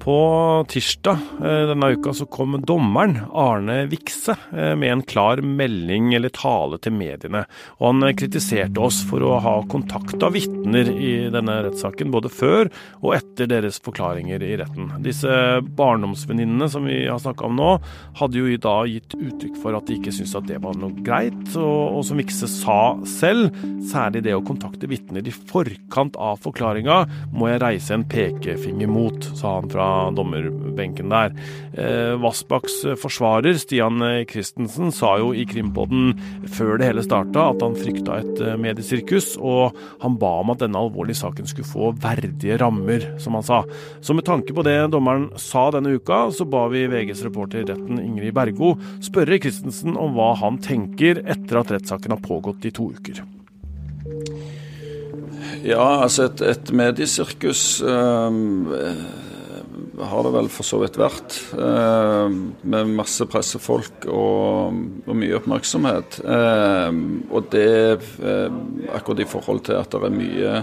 [0.00, 6.14] På tirsdag eh, denne uka så kom dommeren Arne Vikse eh, med en klar melding
[6.16, 7.42] eller tale til mediene.
[7.76, 12.70] Og han eh, kritiserte oss for å ha kontakta vitner i denne rettssaken, både før
[13.02, 14.88] og etter deres forklaringer i retten.
[15.04, 17.74] Disse barndomsvenninnene som vi har snakka om nå,
[18.22, 21.44] hadde jo da gitt uttrykk for at de ikke syntes at det var noe greit.
[21.60, 22.80] Og, og som Vikse sa
[23.18, 23.52] selv,
[23.92, 27.02] særlig det å kontakte vitner i forkant av forklaringa,
[27.36, 31.34] må jeg reise en pekefinger mot, sa han fra dommerbenken der.
[31.74, 36.14] Eh, Vassbakks forsvarer, Stian Christensen, sa jo i Krimpodden
[36.50, 40.62] før det hele starta at han frykta et eh, mediesirkus, og han ba om at
[40.64, 43.62] denne alvorlige saken skulle få verdige rammer, som han sa.
[44.00, 47.68] Så med tanke på det dommeren sa denne uka, så ba vi VGs reporter i
[47.68, 48.74] retten Ingrid Bergo
[49.04, 53.22] spørre Christensen om hva han tenker etter at rettssaken har pågått i to uker.
[55.66, 58.30] Ja, altså et, et mediesirkus øh,
[60.06, 61.36] har det vel for så vidt vært.
[61.54, 62.36] Eh,
[62.72, 66.20] med masse pressefolk og, og mye oppmerksomhet.
[66.24, 68.58] Eh, og det eh,
[68.94, 70.54] akkurat i forhold til at det er mye,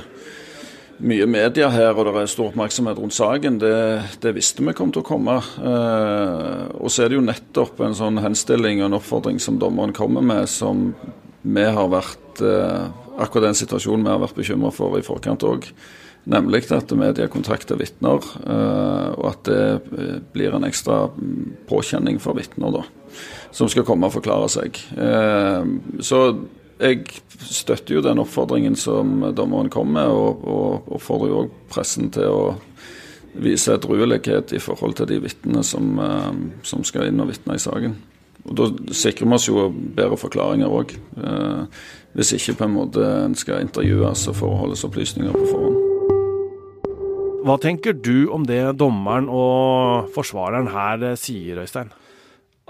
[1.12, 3.76] mye media her og det er stor oppmerksomhet rundt saken, det,
[4.24, 5.38] det visste vi kom til å komme.
[5.38, 10.26] og så er det jo nettopp en sånn henstilling og en oppfordring som dommeren kommer
[10.26, 10.92] med, som
[11.48, 12.24] vi har vært
[13.18, 15.64] Akkurat den situasjonen vi har vært bekymra for i forkant òg.
[16.28, 19.62] Nemlig at media kontakter vitner, eh, og at det
[19.96, 21.06] eh, blir en ekstra
[21.70, 22.82] påkjenning for vitner da,
[23.56, 24.82] som skal komme og forklare seg.
[25.00, 25.70] Eh,
[26.04, 26.22] så
[26.82, 27.06] jeg
[27.48, 32.44] støtter jo den oppfordringen som dommeren kom med, og oppfordrer jo òg pressen til å
[33.38, 35.96] vise edruelighet i forhold til de vitnene som,
[36.66, 37.96] som, skal inn og vitne i saken.
[38.48, 40.96] Og Da sikrer vi oss jo bedre forklaringer òg,
[42.18, 45.87] hvis ikke på en måte en skal intervjues og forholdes opplysninger på forhånd.
[47.48, 51.94] Hva tenker du om det dommeren og forsvareren her eh, sier, Øystein?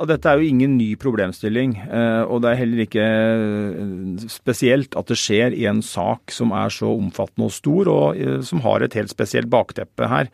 [0.05, 5.09] Dette er jo ingen ny problemstilling, eh, og det er heller ikke eh, spesielt at
[5.09, 8.99] det skjer i en sak som er så omfattende og stor, og som har et
[8.99, 10.29] helt spesielt bakteppe her.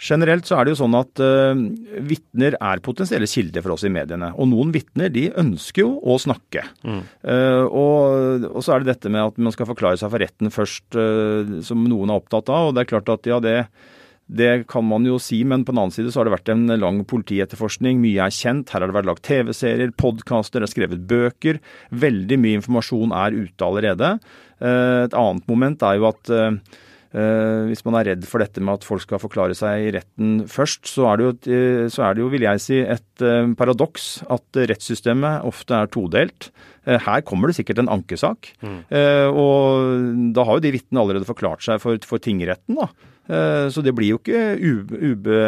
[0.00, 1.52] Generelt så er det jo sånn at uh,
[2.08, 4.30] vitner er potensielle kilder for oss i mediene.
[4.40, 6.64] Og noen vitner de ønsker jo å snakke.
[6.88, 7.02] Mm.
[7.20, 10.54] Uh, og, og, så er det dette med at man skal forklare seg for retten
[10.54, 12.70] først, uh, som noen er opptatt av.
[12.70, 13.54] Og det er klart at ja, det,
[14.24, 16.64] det kan man jo si, men på den annen side så har det vært en
[16.80, 18.00] lang politietterforskning.
[18.00, 18.72] Mye er kjent.
[18.72, 21.60] Her har det vært lagt TV-serier, podkaster, det er skrevet bøker.
[21.92, 24.14] Veldig mye informasjon er ute allerede.
[24.60, 26.38] Et annet moment er jo at
[27.10, 30.86] hvis man er redd for dette med at folk skal forklare seg i retten først,
[30.86, 34.22] så er det jo, eh, så er det jo vil jeg si, et eh, paradoks
[34.30, 36.52] at rettssystemet ofte er todelt.
[36.86, 38.48] Her kommer det sikkert en ankesak.
[38.64, 38.78] Mm.
[39.36, 42.88] Og da har jo de vitnene allerede forklart seg for, for tingretten, da.
[43.70, 44.56] Så det blir jo ikke
[44.96, 45.42] ube,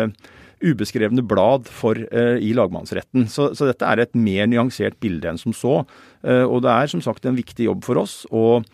[0.61, 3.25] ubeskrevne blad for, i lagmannsretten.
[3.33, 5.81] Så, så, dette er et mer nyansert bilde enn som så.
[6.21, 8.21] Og det er som sagt en viktig jobb for oss.
[8.29, 8.69] og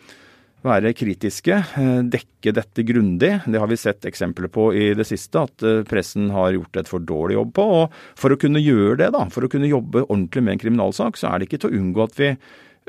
[0.65, 3.31] være kritiske, eh, dekke dette grundig.
[3.45, 6.89] Det har vi sett eksempler på i det siste, at eh, pressen har gjort et
[6.91, 7.67] for dårlig jobb på.
[7.79, 11.19] Og for å kunne gjøre det, da, for å kunne jobbe ordentlig med en kriminalsak,
[11.19, 12.33] så er det ikke til å unngå at vi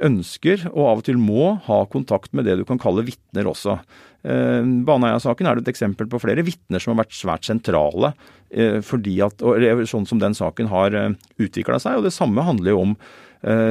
[0.01, 3.79] ønsker, og av og til må, ha kontakt med det du kan kalle vitner også.
[4.25, 8.15] Eh, Baneheia-saken er det et eksempel på flere vitner som har vært svært sentrale,
[8.83, 10.97] fordi at, og sånn som den saken har
[11.39, 12.01] utvikla seg.
[12.01, 12.97] Og det samme handler jo om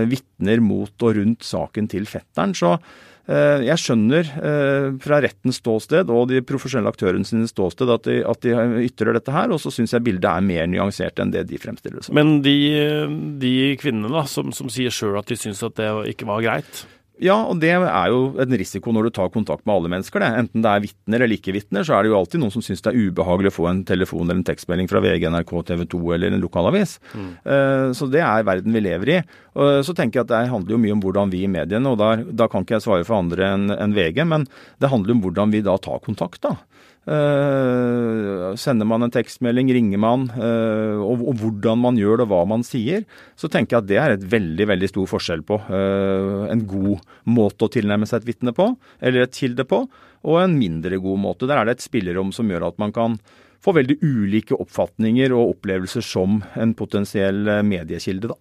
[0.07, 2.55] vitner mot og rundt saken til fetteren.
[2.55, 2.77] Så
[3.29, 8.45] jeg skjønner eh, fra rettens ståsted og de profesjonelle aktørene sine ståsted at de, at
[8.45, 8.55] de
[8.87, 11.99] ytrer dette her, og så syns jeg bildet er mer nyansert enn det de fremstiller
[11.99, 12.17] det som.
[12.17, 12.55] Men de,
[13.41, 16.85] de kvinnene da, som, som sier sjøl at de syns at det ikke var greit?
[17.19, 20.23] Ja, og det er jo en risiko når du tar kontakt med alle mennesker.
[20.23, 20.29] Det.
[20.43, 22.83] Enten det er vitner eller ikke vitner, så er det jo alltid noen som syns
[22.85, 26.01] det er ubehagelig å få en telefon eller en tekstmelding fra VG, NRK, TV 2
[26.15, 26.95] eller en lokalavis.
[27.11, 27.29] Mm.
[27.43, 29.19] Uh, så det er verden vi lever i.
[29.83, 32.13] Så tenker jeg at det handler jo mye om hvordan vi i mediene, og da,
[32.23, 34.45] da kan ikke jeg svare for andre enn en VG, men
[34.79, 36.53] det handler om hvordan vi da tar kontakt, da.
[37.09, 42.41] Uh, sender man en tekstmelding, ringer man, uh, og, hvordan man gjør det, og hva
[42.51, 43.07] man sier,
[43.39, 45.57] så tenker jeg at det er et veldig veldig stor forskjell på.
[45.71, 48.69] Uh, en god måte å tilnærme seg et vitne på,
[49.01, 49.81] eller et kilde på,
[50.21, 51.49] og en mindre god måte.
[51.49, 53.17] Der er det et spillerom som gjør at man kan
[53.63, 58.31] få veldig ulike oppfatninger og opplevelser som en potensiell eh, mediekilde.
[58.31, 58.37] da.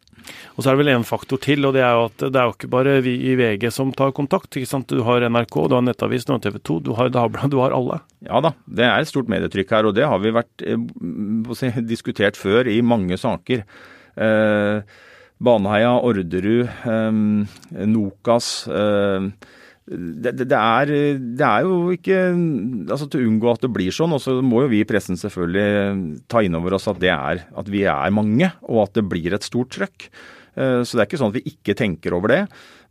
[0.56, 2.48] Og Så er det vel en faktor til, og det er jo at det er
[2.48, 4.50] jo ikke bare vi i VG som tar kontakt.
[4.54, 4.90] ikke sant?
[4.90, 8.00] Du har NRK, du har Nettavisen har TV 2, du har Dagbladet, du har alle.
[8.26, 10.66] Ja da, det er et stort medietrykk her, og det har vi vært
[11.58, 13.64] si, diskutert før i mange saker.
[14.18, 14.98] Eh,
[15.38, 18.66] Baneheia, Orderud, eh, Nokas.
[18.68, 19.30] Eh,
[19.89, 22.16] det, det, er, det, er, jo ikke
[22.93, 25.16] altså Til å unngå at det blir sånn, og så må jo vi i pressen
[25.16, 29.07] selvfølgelig ta inn over oss at, det er, at vi er mange, og at det
[29.09, 30.11] blir et stort trøkk.
[30.59, 32.43] Eh, så det er ikke sånn at vi ikke tenker over det.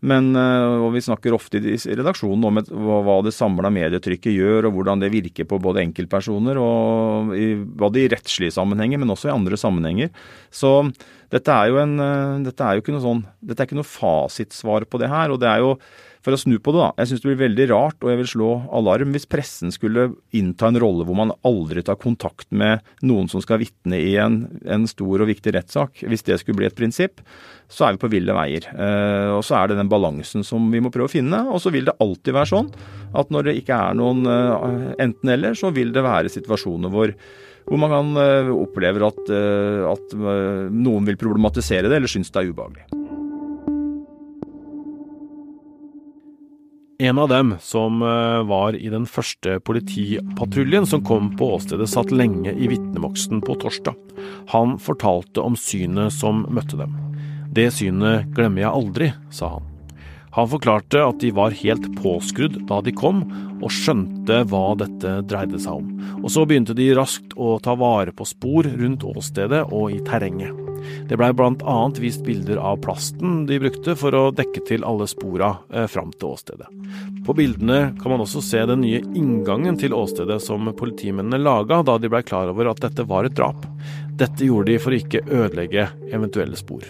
[0.05, 4.69] Men, eh, og Vi snakker ofte i redaksjonen om et, hva det samla medietrykket gjør,
[4.69, 9.29] og hvordan det virker på både enkeltpersoner, og i, både i rettslige sammenhenger, men også
[9.29, 10.09] i andre sammenhenger.
[10.53, 10.91] Så
[11.33, 13.89] dette er jo, en, eh, dette er jo ikke noe sånn, dette er ikke noe
[13.89, 15.31] fasitsvar på det her.
[15.31, 15.77] og det er jo
[16.27, 16.89] for å snu på det, da.
[16.99, 20.67] Jeg syns det blir veldig rart, og jeg vil slå alarm, hvis pressen skulle innta
[20.67, 24.83] en rolle hvor man aldri tar kontakt med noen som skal vitne i en, en,
[24.91, 26.03] stor og viktig rettssak.
[26.03, 27.23] Hvis det skulle bli et prinsipp,
[27.71, 28.67] så er vi på ville veier.
[28.75, 31.45] Eh, og så er det den balansen som vi må prøve å finne.
[31.47, 32.71] Og så vil det alltid være sånn
[33.17, 37.15] at når det ikke er noen eh, enten-eller, så vil det være situasjoner hvor
[37.67, 42.31] hvor man kan uh, oppleve at, uh, at uh, noen vil problematisere det eller synes
[42.31, 42.87] det er ubehagelig.
[46.99, 52.09] En av dem som eh, var i den første politipatruljen som kom på åstedet, satt
[52.09, 53.93] lenge i vitneboksen på torsdag.
[54.49, 56.97] Han fortalte om synet som møtte dem.
[57.53, 59.66] Det synet glemmer jeg aldri, sa han.
[60.37, 63.23] Han forklarte at de var helt påskrudd da de kom,
[63.57, 65.87] og skjønte hva dette dreide seg om.
[66.21, 70.53] Og så begynte de raskt å ta vare på spor rundt åstedet og i terrenget.
[71.09, 71.77] Det blei bl.a.
[71.97, 76.35] vist bilder av plasten de brukte for å dekke til alle spora eh, fram til
[76.35, 76.69] åstedet.
[77.25, 81.97] På bildene kan man også se den nye inngangen til åstedet som politimennene laga da
[81.97, 83.65] de blei klar over at dette var et drap.
[84.21, 86.85] Dette gjorde de for å ikke ødelegge eventuelle spor.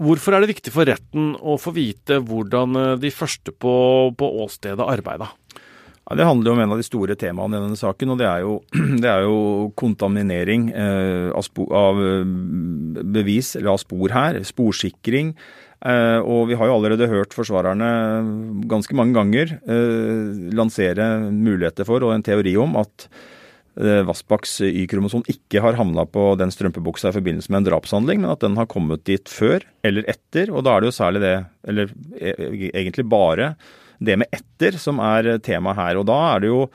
[0.00, 3.74] Hvorfor er det viktig for retten å få vite hvordan eh, de første på,
[4.18, 5.30] på åstedet arbeida?
[6.04, 8.42] Ja, det handler om en av de store temaene i denne saken, og det er
[8.44, 8.58] jo,
[9.02, 9.36] det er jo
[9.80, 14.40] kontaminering eh, av, spor, av, eh, bevis, eller av spor her.
[14.44, 15.32] Sporsikring.
[15.84, 17.88] Eh, og vi har jo allerede hørt forsvarerne
[18.68, 23.08] ganske mange ganger eh, lansere muligheter for, og en teori om, at
[23.76, 28.44] Vassbakks Y-kromosom ikke har havna på den strømpebuksa i forbindelse med en drapshandling, men at
[28.44, 30.52] den har kommet dit før eller etter.
[30.54, 31.32] Og da er det jo særlig det,
[31.72, 32.34] eller e,
[32.70, 33.54] egentlig bare
[34.04, 35.98] det med etter som er tema her.
[35.98, 36.68] Og da er det jo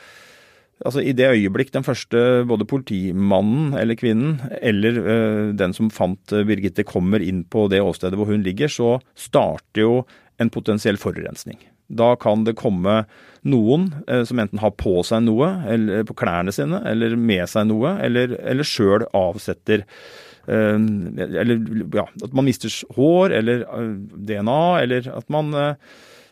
[0.79, 6.31] Altså I det øyeblikk den første både politimannen eller kvinnen eller øh, den som fant
[6.47, 9.97] Birgitte kommer inn på det åstedet hvor hun ligger, så starter jo
[10.39, 11.59] en potensiell forurensning.
[11.89, 13.03] Da kan det komme
[13.47, 17.69] noen eh, som enten har på seg noe, eller på klærne sine, eller med seg
[17.71, 21.57] noe, eller, eller sjøl avsetter eh, Eller
[21.95, 23.91] ja, at man mister hår eller eh,
[24.29, 25.51] DNA, eller at man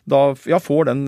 [0.08, 1.02] da ja, får den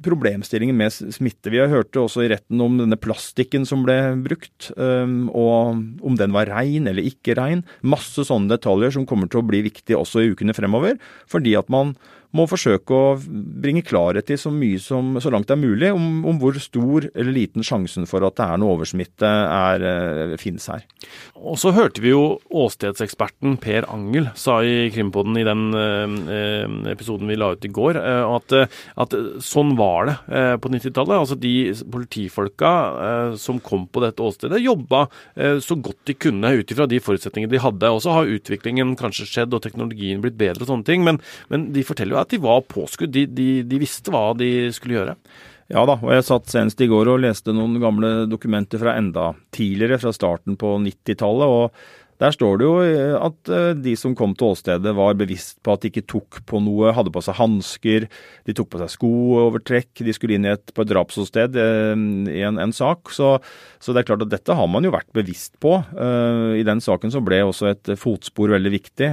[0.00, 1.50] problemstillingen med smitte.
[1.52, 6.32] Vi har hørt også i retten om denne plastikken som ble brukt, og om den
[6.32, 7.60] var rein eller ikke rein.
[7.84, 10.96] Masse sånne detaljer som kommer til å bli viktige også i ukene fremover,
[11.28, 11.92] fordi at man
[12.36, 13.16] må forsøke å
[13.62, 17.08] bringe klarhet i så mye som så langt det er mulig, om, om hvor stor
[17.12, 20.86] eller liten sjansen for at det er noe oversmitte er, eh, finnes her.
[21.36, 27.28] Og så hørte vi jo åstedseksperten Per Angel sa i Krimpoden i den eh, episoden
[27.28, 28.56] vi la ut i går, eh, at,
[29.04, 31.18] at sånn var det eh, på 90-tallet.
[31.18, 31.54] Altså de
[31.92, 32.72] politifolka
[33.08, 35.04] eh, som kom på dette åstedet, jobba
[35.36, 37.92] eh, så godt de kunne ut ifra de forutsetningene de hadde.
[37.92, 41.20] Og så har utviklingen kanskje skjedd og teknologien blitt bedre og sånne ting, men,
[41.52, 43.12] men de forteller jo at de var påskudd.
[43.14, 45.16] De, de, de visste hva de skulle gjøre.
[45.72, 49.30] Ja da, og jeg satt senest i går og leste noen gamle dokumenter fra enda
[49.54, 51.48] tidligere, fra starten på 90-tallet.
[51.48, 55.58] og der står det jo eh, at eh, de som kom til åstedet var bevisst
[55.64, 58.06] på at de ikke tok på noe, hadde på seg hansker,
[58.46, 62.04] de tok på seg skoovertrekk, de skulle inn et, på et drapsåsted eh,
[62.36, 63.10] i en, en sak.
[63.14, 63.34] Så,
[63.82, 65.74] så, det er klart at dette har man jo vært bevisst på.
[65.92, 69.08] I den saken så ble også et fotspor veldig viktig.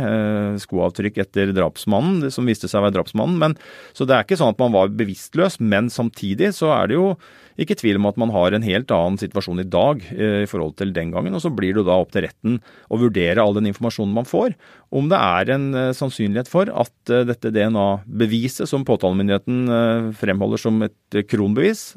[0.61, 3.39] Skoavtrykk etter drapsmannen, som viste seg å være drapsmannen.
[3.41, 3.57] Men,
[3.97, 7.13] så det er ikke sånn at man var bevisstløs, men samtidig så er det jo
[7.59, 10.93] ikke tvil om at man har en helt annen situasjon i dag i forhold til
[10.95, 11.35] den gangen.
[11.35, 12.57] Og så blir det da opp til retten
[12.89, 14.55] å vurdere all den informasjonen man får,
[14.95, 21.91] om det er en sannsynlighet for at dette DNA-beviset som påtalemyndigheten fremholder som et kronbevis,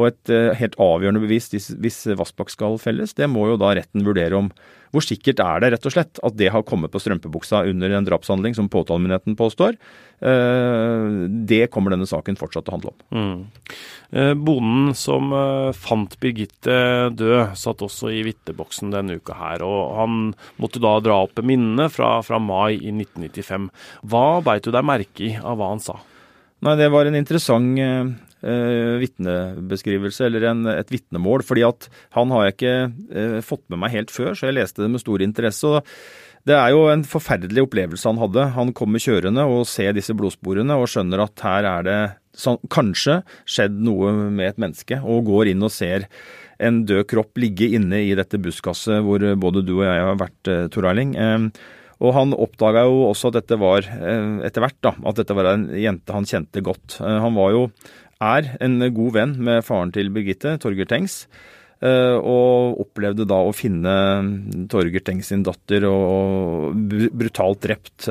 [0.00, 4.38] og et helt avgjørende bevis hvis Vassbakk skal felles, det må jo da retten vurdere
[4.38, 4.48] om
[4.90, 8.06] hvor sikkert er det rett og slett at det har kommet på strømpebuksa under en
[8.06, 9.76] drapshandling, som påtalemyndigheten påstår.
[10.18, 13.04] Det kommer denne saken fortsatt til å handle om.
[13.14, 13.76] Mm.
[14.10, 16.74] Eh, bonden som eh, fant Birgitte
[17.14, 19.62] død, satt også i vitneboksen denne uka her.
[19.62, 20.16] og Han
[20.60, 23.70] måtte da dra opp minnene fra, fra mai i 1995.
[24.10, 26.00] Hva beit du deg merke i av hva han sa?
[26.66, 27.78] Nei, Det var en interessant
[28.42, 31.44] eh, vitnebeskrivelse, eller en, et vitnemål.
[31.46, 32.74] fordi at han har jeg ikke
[33.12, 35.66] eh, fått med meg helt før, så jeg leste det med stor interesse.
[35.66, 35.84] og
[36.48, 38.46] det er jo en forferdelig opplevelse han hadde.
[38.56, 41.98] Han kommer kjørende og ser disse blodsporene og skjønner at her er det
[42.72, 46.08] kanskje skjedd noe med et menneske, og går inn og ser
[46.60, 50.40] en død kropp ligge inne i dette busskasset hvor både du og jeg har vært,
[50.48, 51.12] eh, Tor Erling.
[52.00, 55.52] Og han oppdaga jo også at dette var, eh, etter hvert, da, at dette var
[55.52, 56.96] en jente han kjente godt.
[57.00, 57.66] Eh, han var jo,
[58.20, 61.24] er, en god venn med faren til Birgitte, Torgeir Tengs.
[61.80, 63.94] Eh, og opplevde da å finne
[64.68, 66.76] Torgeir Tengs sin datter og
[67.16, 68.10] brutalt drept.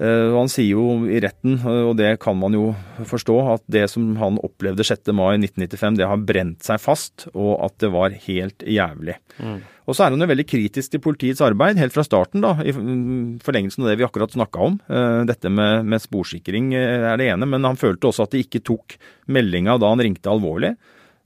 [0.00, 2.70] Eh, eh, han sier jo i retten, og det kan man jo
[3.06, 5.12] forstå, at det som han opplevde 6.
[5.16, 9.16] mai 1995, det har brent seg fast, og at det var helt jævlig.
[9.38, 9.60] Mm.
[9.86, 12.72] Og så er han jo veldig kritisk til politiets arbeid, helt fra starten, da, i
[13.42, 14.76] forlengelsen av det vi akkurat snakka om.
[15.26, 18.94] Dette med, med sporsikring er det ene, men han følte også at de ikke tok
[19.26, 20.76] meldinga da han ringte alvorlig.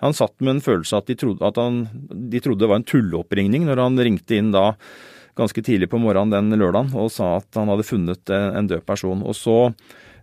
[0.01, 1.85] Han satt med en følelse at de trodde, at han,
[2.33, 4.70] de trodde det var en tulleoppringning når han ringte inn da
[5.39, 9.22] ganske tidlig på morgenen den lørdagen og sa at han hadde funnet en død person.
[9.26, 9.57] Og så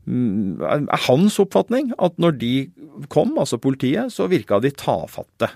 [0.06, 2.54] mm, er hans oppfatning at når de
[3.12, 5.52] kom, altså politiet, så virka de tafatte.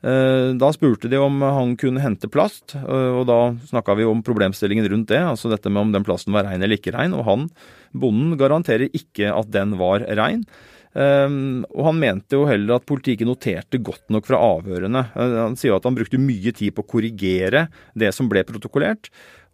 [0.00, 4.22] Eh, da spurte de om han kunne hente plast, eh, og da snakka vi om
[4.24, 5.20] problemstillingen rundt det.
[5.20, 7.16] Altså dette med om den plasten var rein eller ikke rein.
[7.16, 7.48] Og han,
[7.92, 10.46] bonden, garanterer ikke at den var rein.
[10.90, 15.04] Um, og han mente jo heller at politiet ikke noterte godt nok fra avhørene.
[15.14, 19.10] Uh, han sier at han brukte mye tid på å korrigere det som ble protokollert,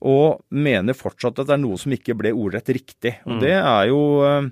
[0.07, 3.19] og mener fortsatt at det er noe som ikke ble ordrett riktig.
[3.27, 3.43] Og mm.
[3.45, 4.49] det er jo uh,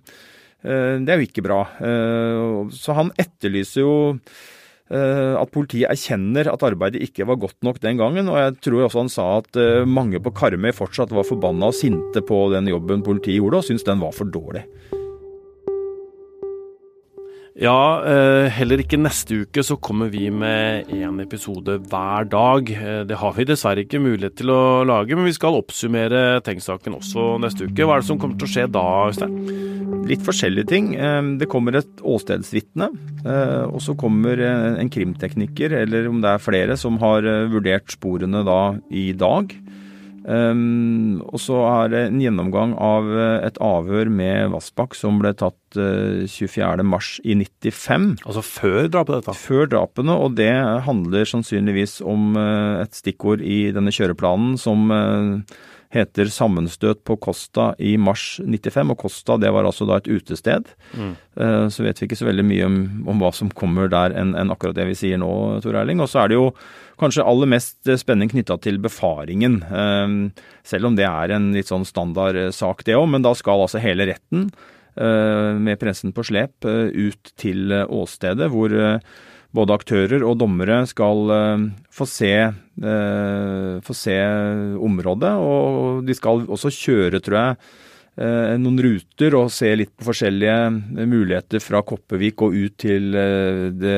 [0.64, 1.59] det er jo ikke bra.
[2.72, 3.91] Så han etterlyser jo
[4.89, 8.30] at politiet erkjenner at arbeidet ikke var godt nok den gangen.
[8.32, 12.24] Og jeg tror også han sa at mange på Karmøy fortsatt var forbanna og sinte
[12.24, 14.64] på den jobben politiet gjorde, og syntes den var for dårlig.
[17.55, 22.70] Ja, eh, heller ikke neste uke så kommer vi med én episode hver dag.
[22.74, 26.96] Eh, det har vi dessverre ikke mulighet til å lage, men vi skal oppsummere Tenk-saken
[26.98, 27.86] også neste uke.
[27.86, 29.38] Hva er det som kommer til å skje da, Øystein?
[30.11, 30.88] Litt forskjellige ting.
[30.98, 32.90] Eh, det kommer et åstedsvitne,
[33.70, 37.22] og så kommer en krimtekniker, eller om det er flere, som har
[37.55, 39.55] vurdert sporene da i dag.
[40.25, 45.35] Um, og så er det en gjennomgang av eh, et avhør med Vassbakk som ble
[45.37, 47.37] tatt uh, eh, 24.3 i
[48.25, 49.37] Altså før drapet, dette?
[49.37, 50.55] Før drapene, og det
[50.87, 55.37] handler sannsynligvis om uh, et stikkord i denne kjøreplanen som uh,
[55.95, 58.90] heter 'Sammenstøt på Costa i mars 95'.
[58.90, 60.66] Og Costa det var altså da et utested.
[60.92, 61.14] Mm.
[61.70, 62.76] Så vet vi ikke så veldig mye om,
[63.11, 66.03] om hva som kommer der enn en akkurat det vi sier nå, Tor Erling.
[66.03, 66.53] Og så er det jo
[67.01, 69.61] kanskje aller mest spenning knytta til befaringen.
[69.66, 70.18] Ehm,
[70.66, 73.09] selv om det er en litt sånn standard eh, sak, det òg.
[73.11, 74.49] Men da skal altså hele retten
[74.97, 78.74] eh, med pressen på slep eh, ut til åstedet, hvor
[79.55, 81.30] både aktører og dommere skal
[81.94, 82.34] få se,
[82.74, 84.16] få se
[84.82, 85.30] området.
[85.38, 87.59] Og de skal også kjøre, tror jeg,
[88.14, 93.09] Eh, noen ruter og se litt på forskjellige eh, muligheter fra Koppevik og ut til
[93.18, 93.96] eh, det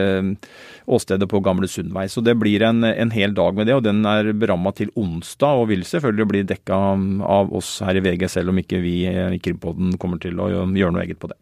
[0.89, 2.07] åstedet på Gamle Sundvei.
[2.09, 5.61] Så det blir en, en, hel dag med det, og den er beramma til onsdag
[5.61, 6.81] og vil selvfølgelig bli dekka
[7.29, 10.95] av oss her i VG, selv om ikke vi i Krimpodden kommer til å gjøre
[10.97, 11.37] noe eget på det.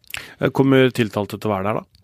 [0.51, 1.94] Kommer tiltalte til å være der, da?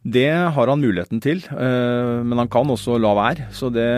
[0.00, 3.50] Det har han muligheten til, men han kan også la være.
[3.52, 3.90] Så det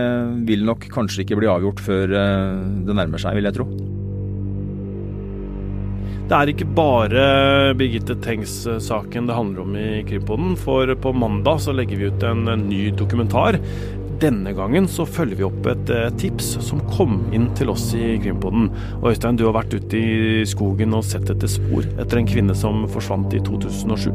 [0.49, 3.69] vil nok kanskje ikke bli avgjort før det nærmer seg, vil jeg tro.
[6.33, 7.23] Det er ikke bare
[7.77, 12.47] Birgitte Tengs-saken det handler om i Krimpodden, for på mandag så legger vi ut en
[12.63, 13.59] ny dokumentar.
[14.23, 18.15] Denne gangen så følger vi opp et eh, tips som kom inn til oss i
[18.23, 18.71] Krimpodden.
[19.03, 22.57] Og Øystein, du har vært ute i skogen og sett etter spor etter en kvinne
[22.57, 24.09] som forsvant i 2007.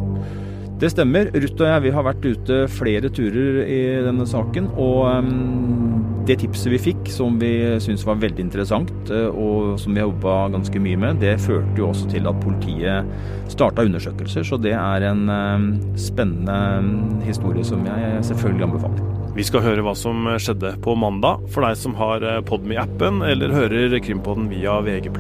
[0.78, 1.32] Det stemmer.
[1.34, 4.70] Ruth og jeg vi har vært ute flere turer i denne saken.
[4.78, 7.50] Og um, det tipset vi fikk, som vi
[7.82, 11.88] syntes var veldig interessant, eh, og som vi jobba ganske mye med, det førte jo
[11.90, 13.08] også til at politiet
[13.50, 14.46] starta undersøkelser.
[14.46, 19.14] Så det er en um, spennende historie som jeg selvfølgelig anbefaler.
[19.38, 23.98] Vi skal høre hva som skjedde på mandag, for deg som har Podme-appen eller hører
[24.04, 25.14] Krimpodden via VG+.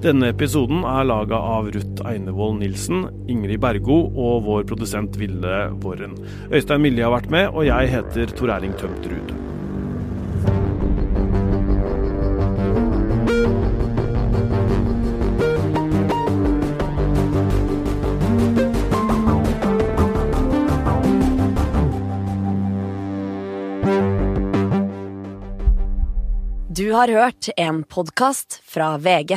[0.00, 6.14] Denne episoden er laga av Ruth Einevold Nilsen, Ingrid Bergo og vår produsent Ville Våren.
[6.48, 9.36] Øystein Milje har vært med, og jeg heter Tor Erling Tømt Ruud.
[26.72, 29.36] Du har hørt en podkast fra VG.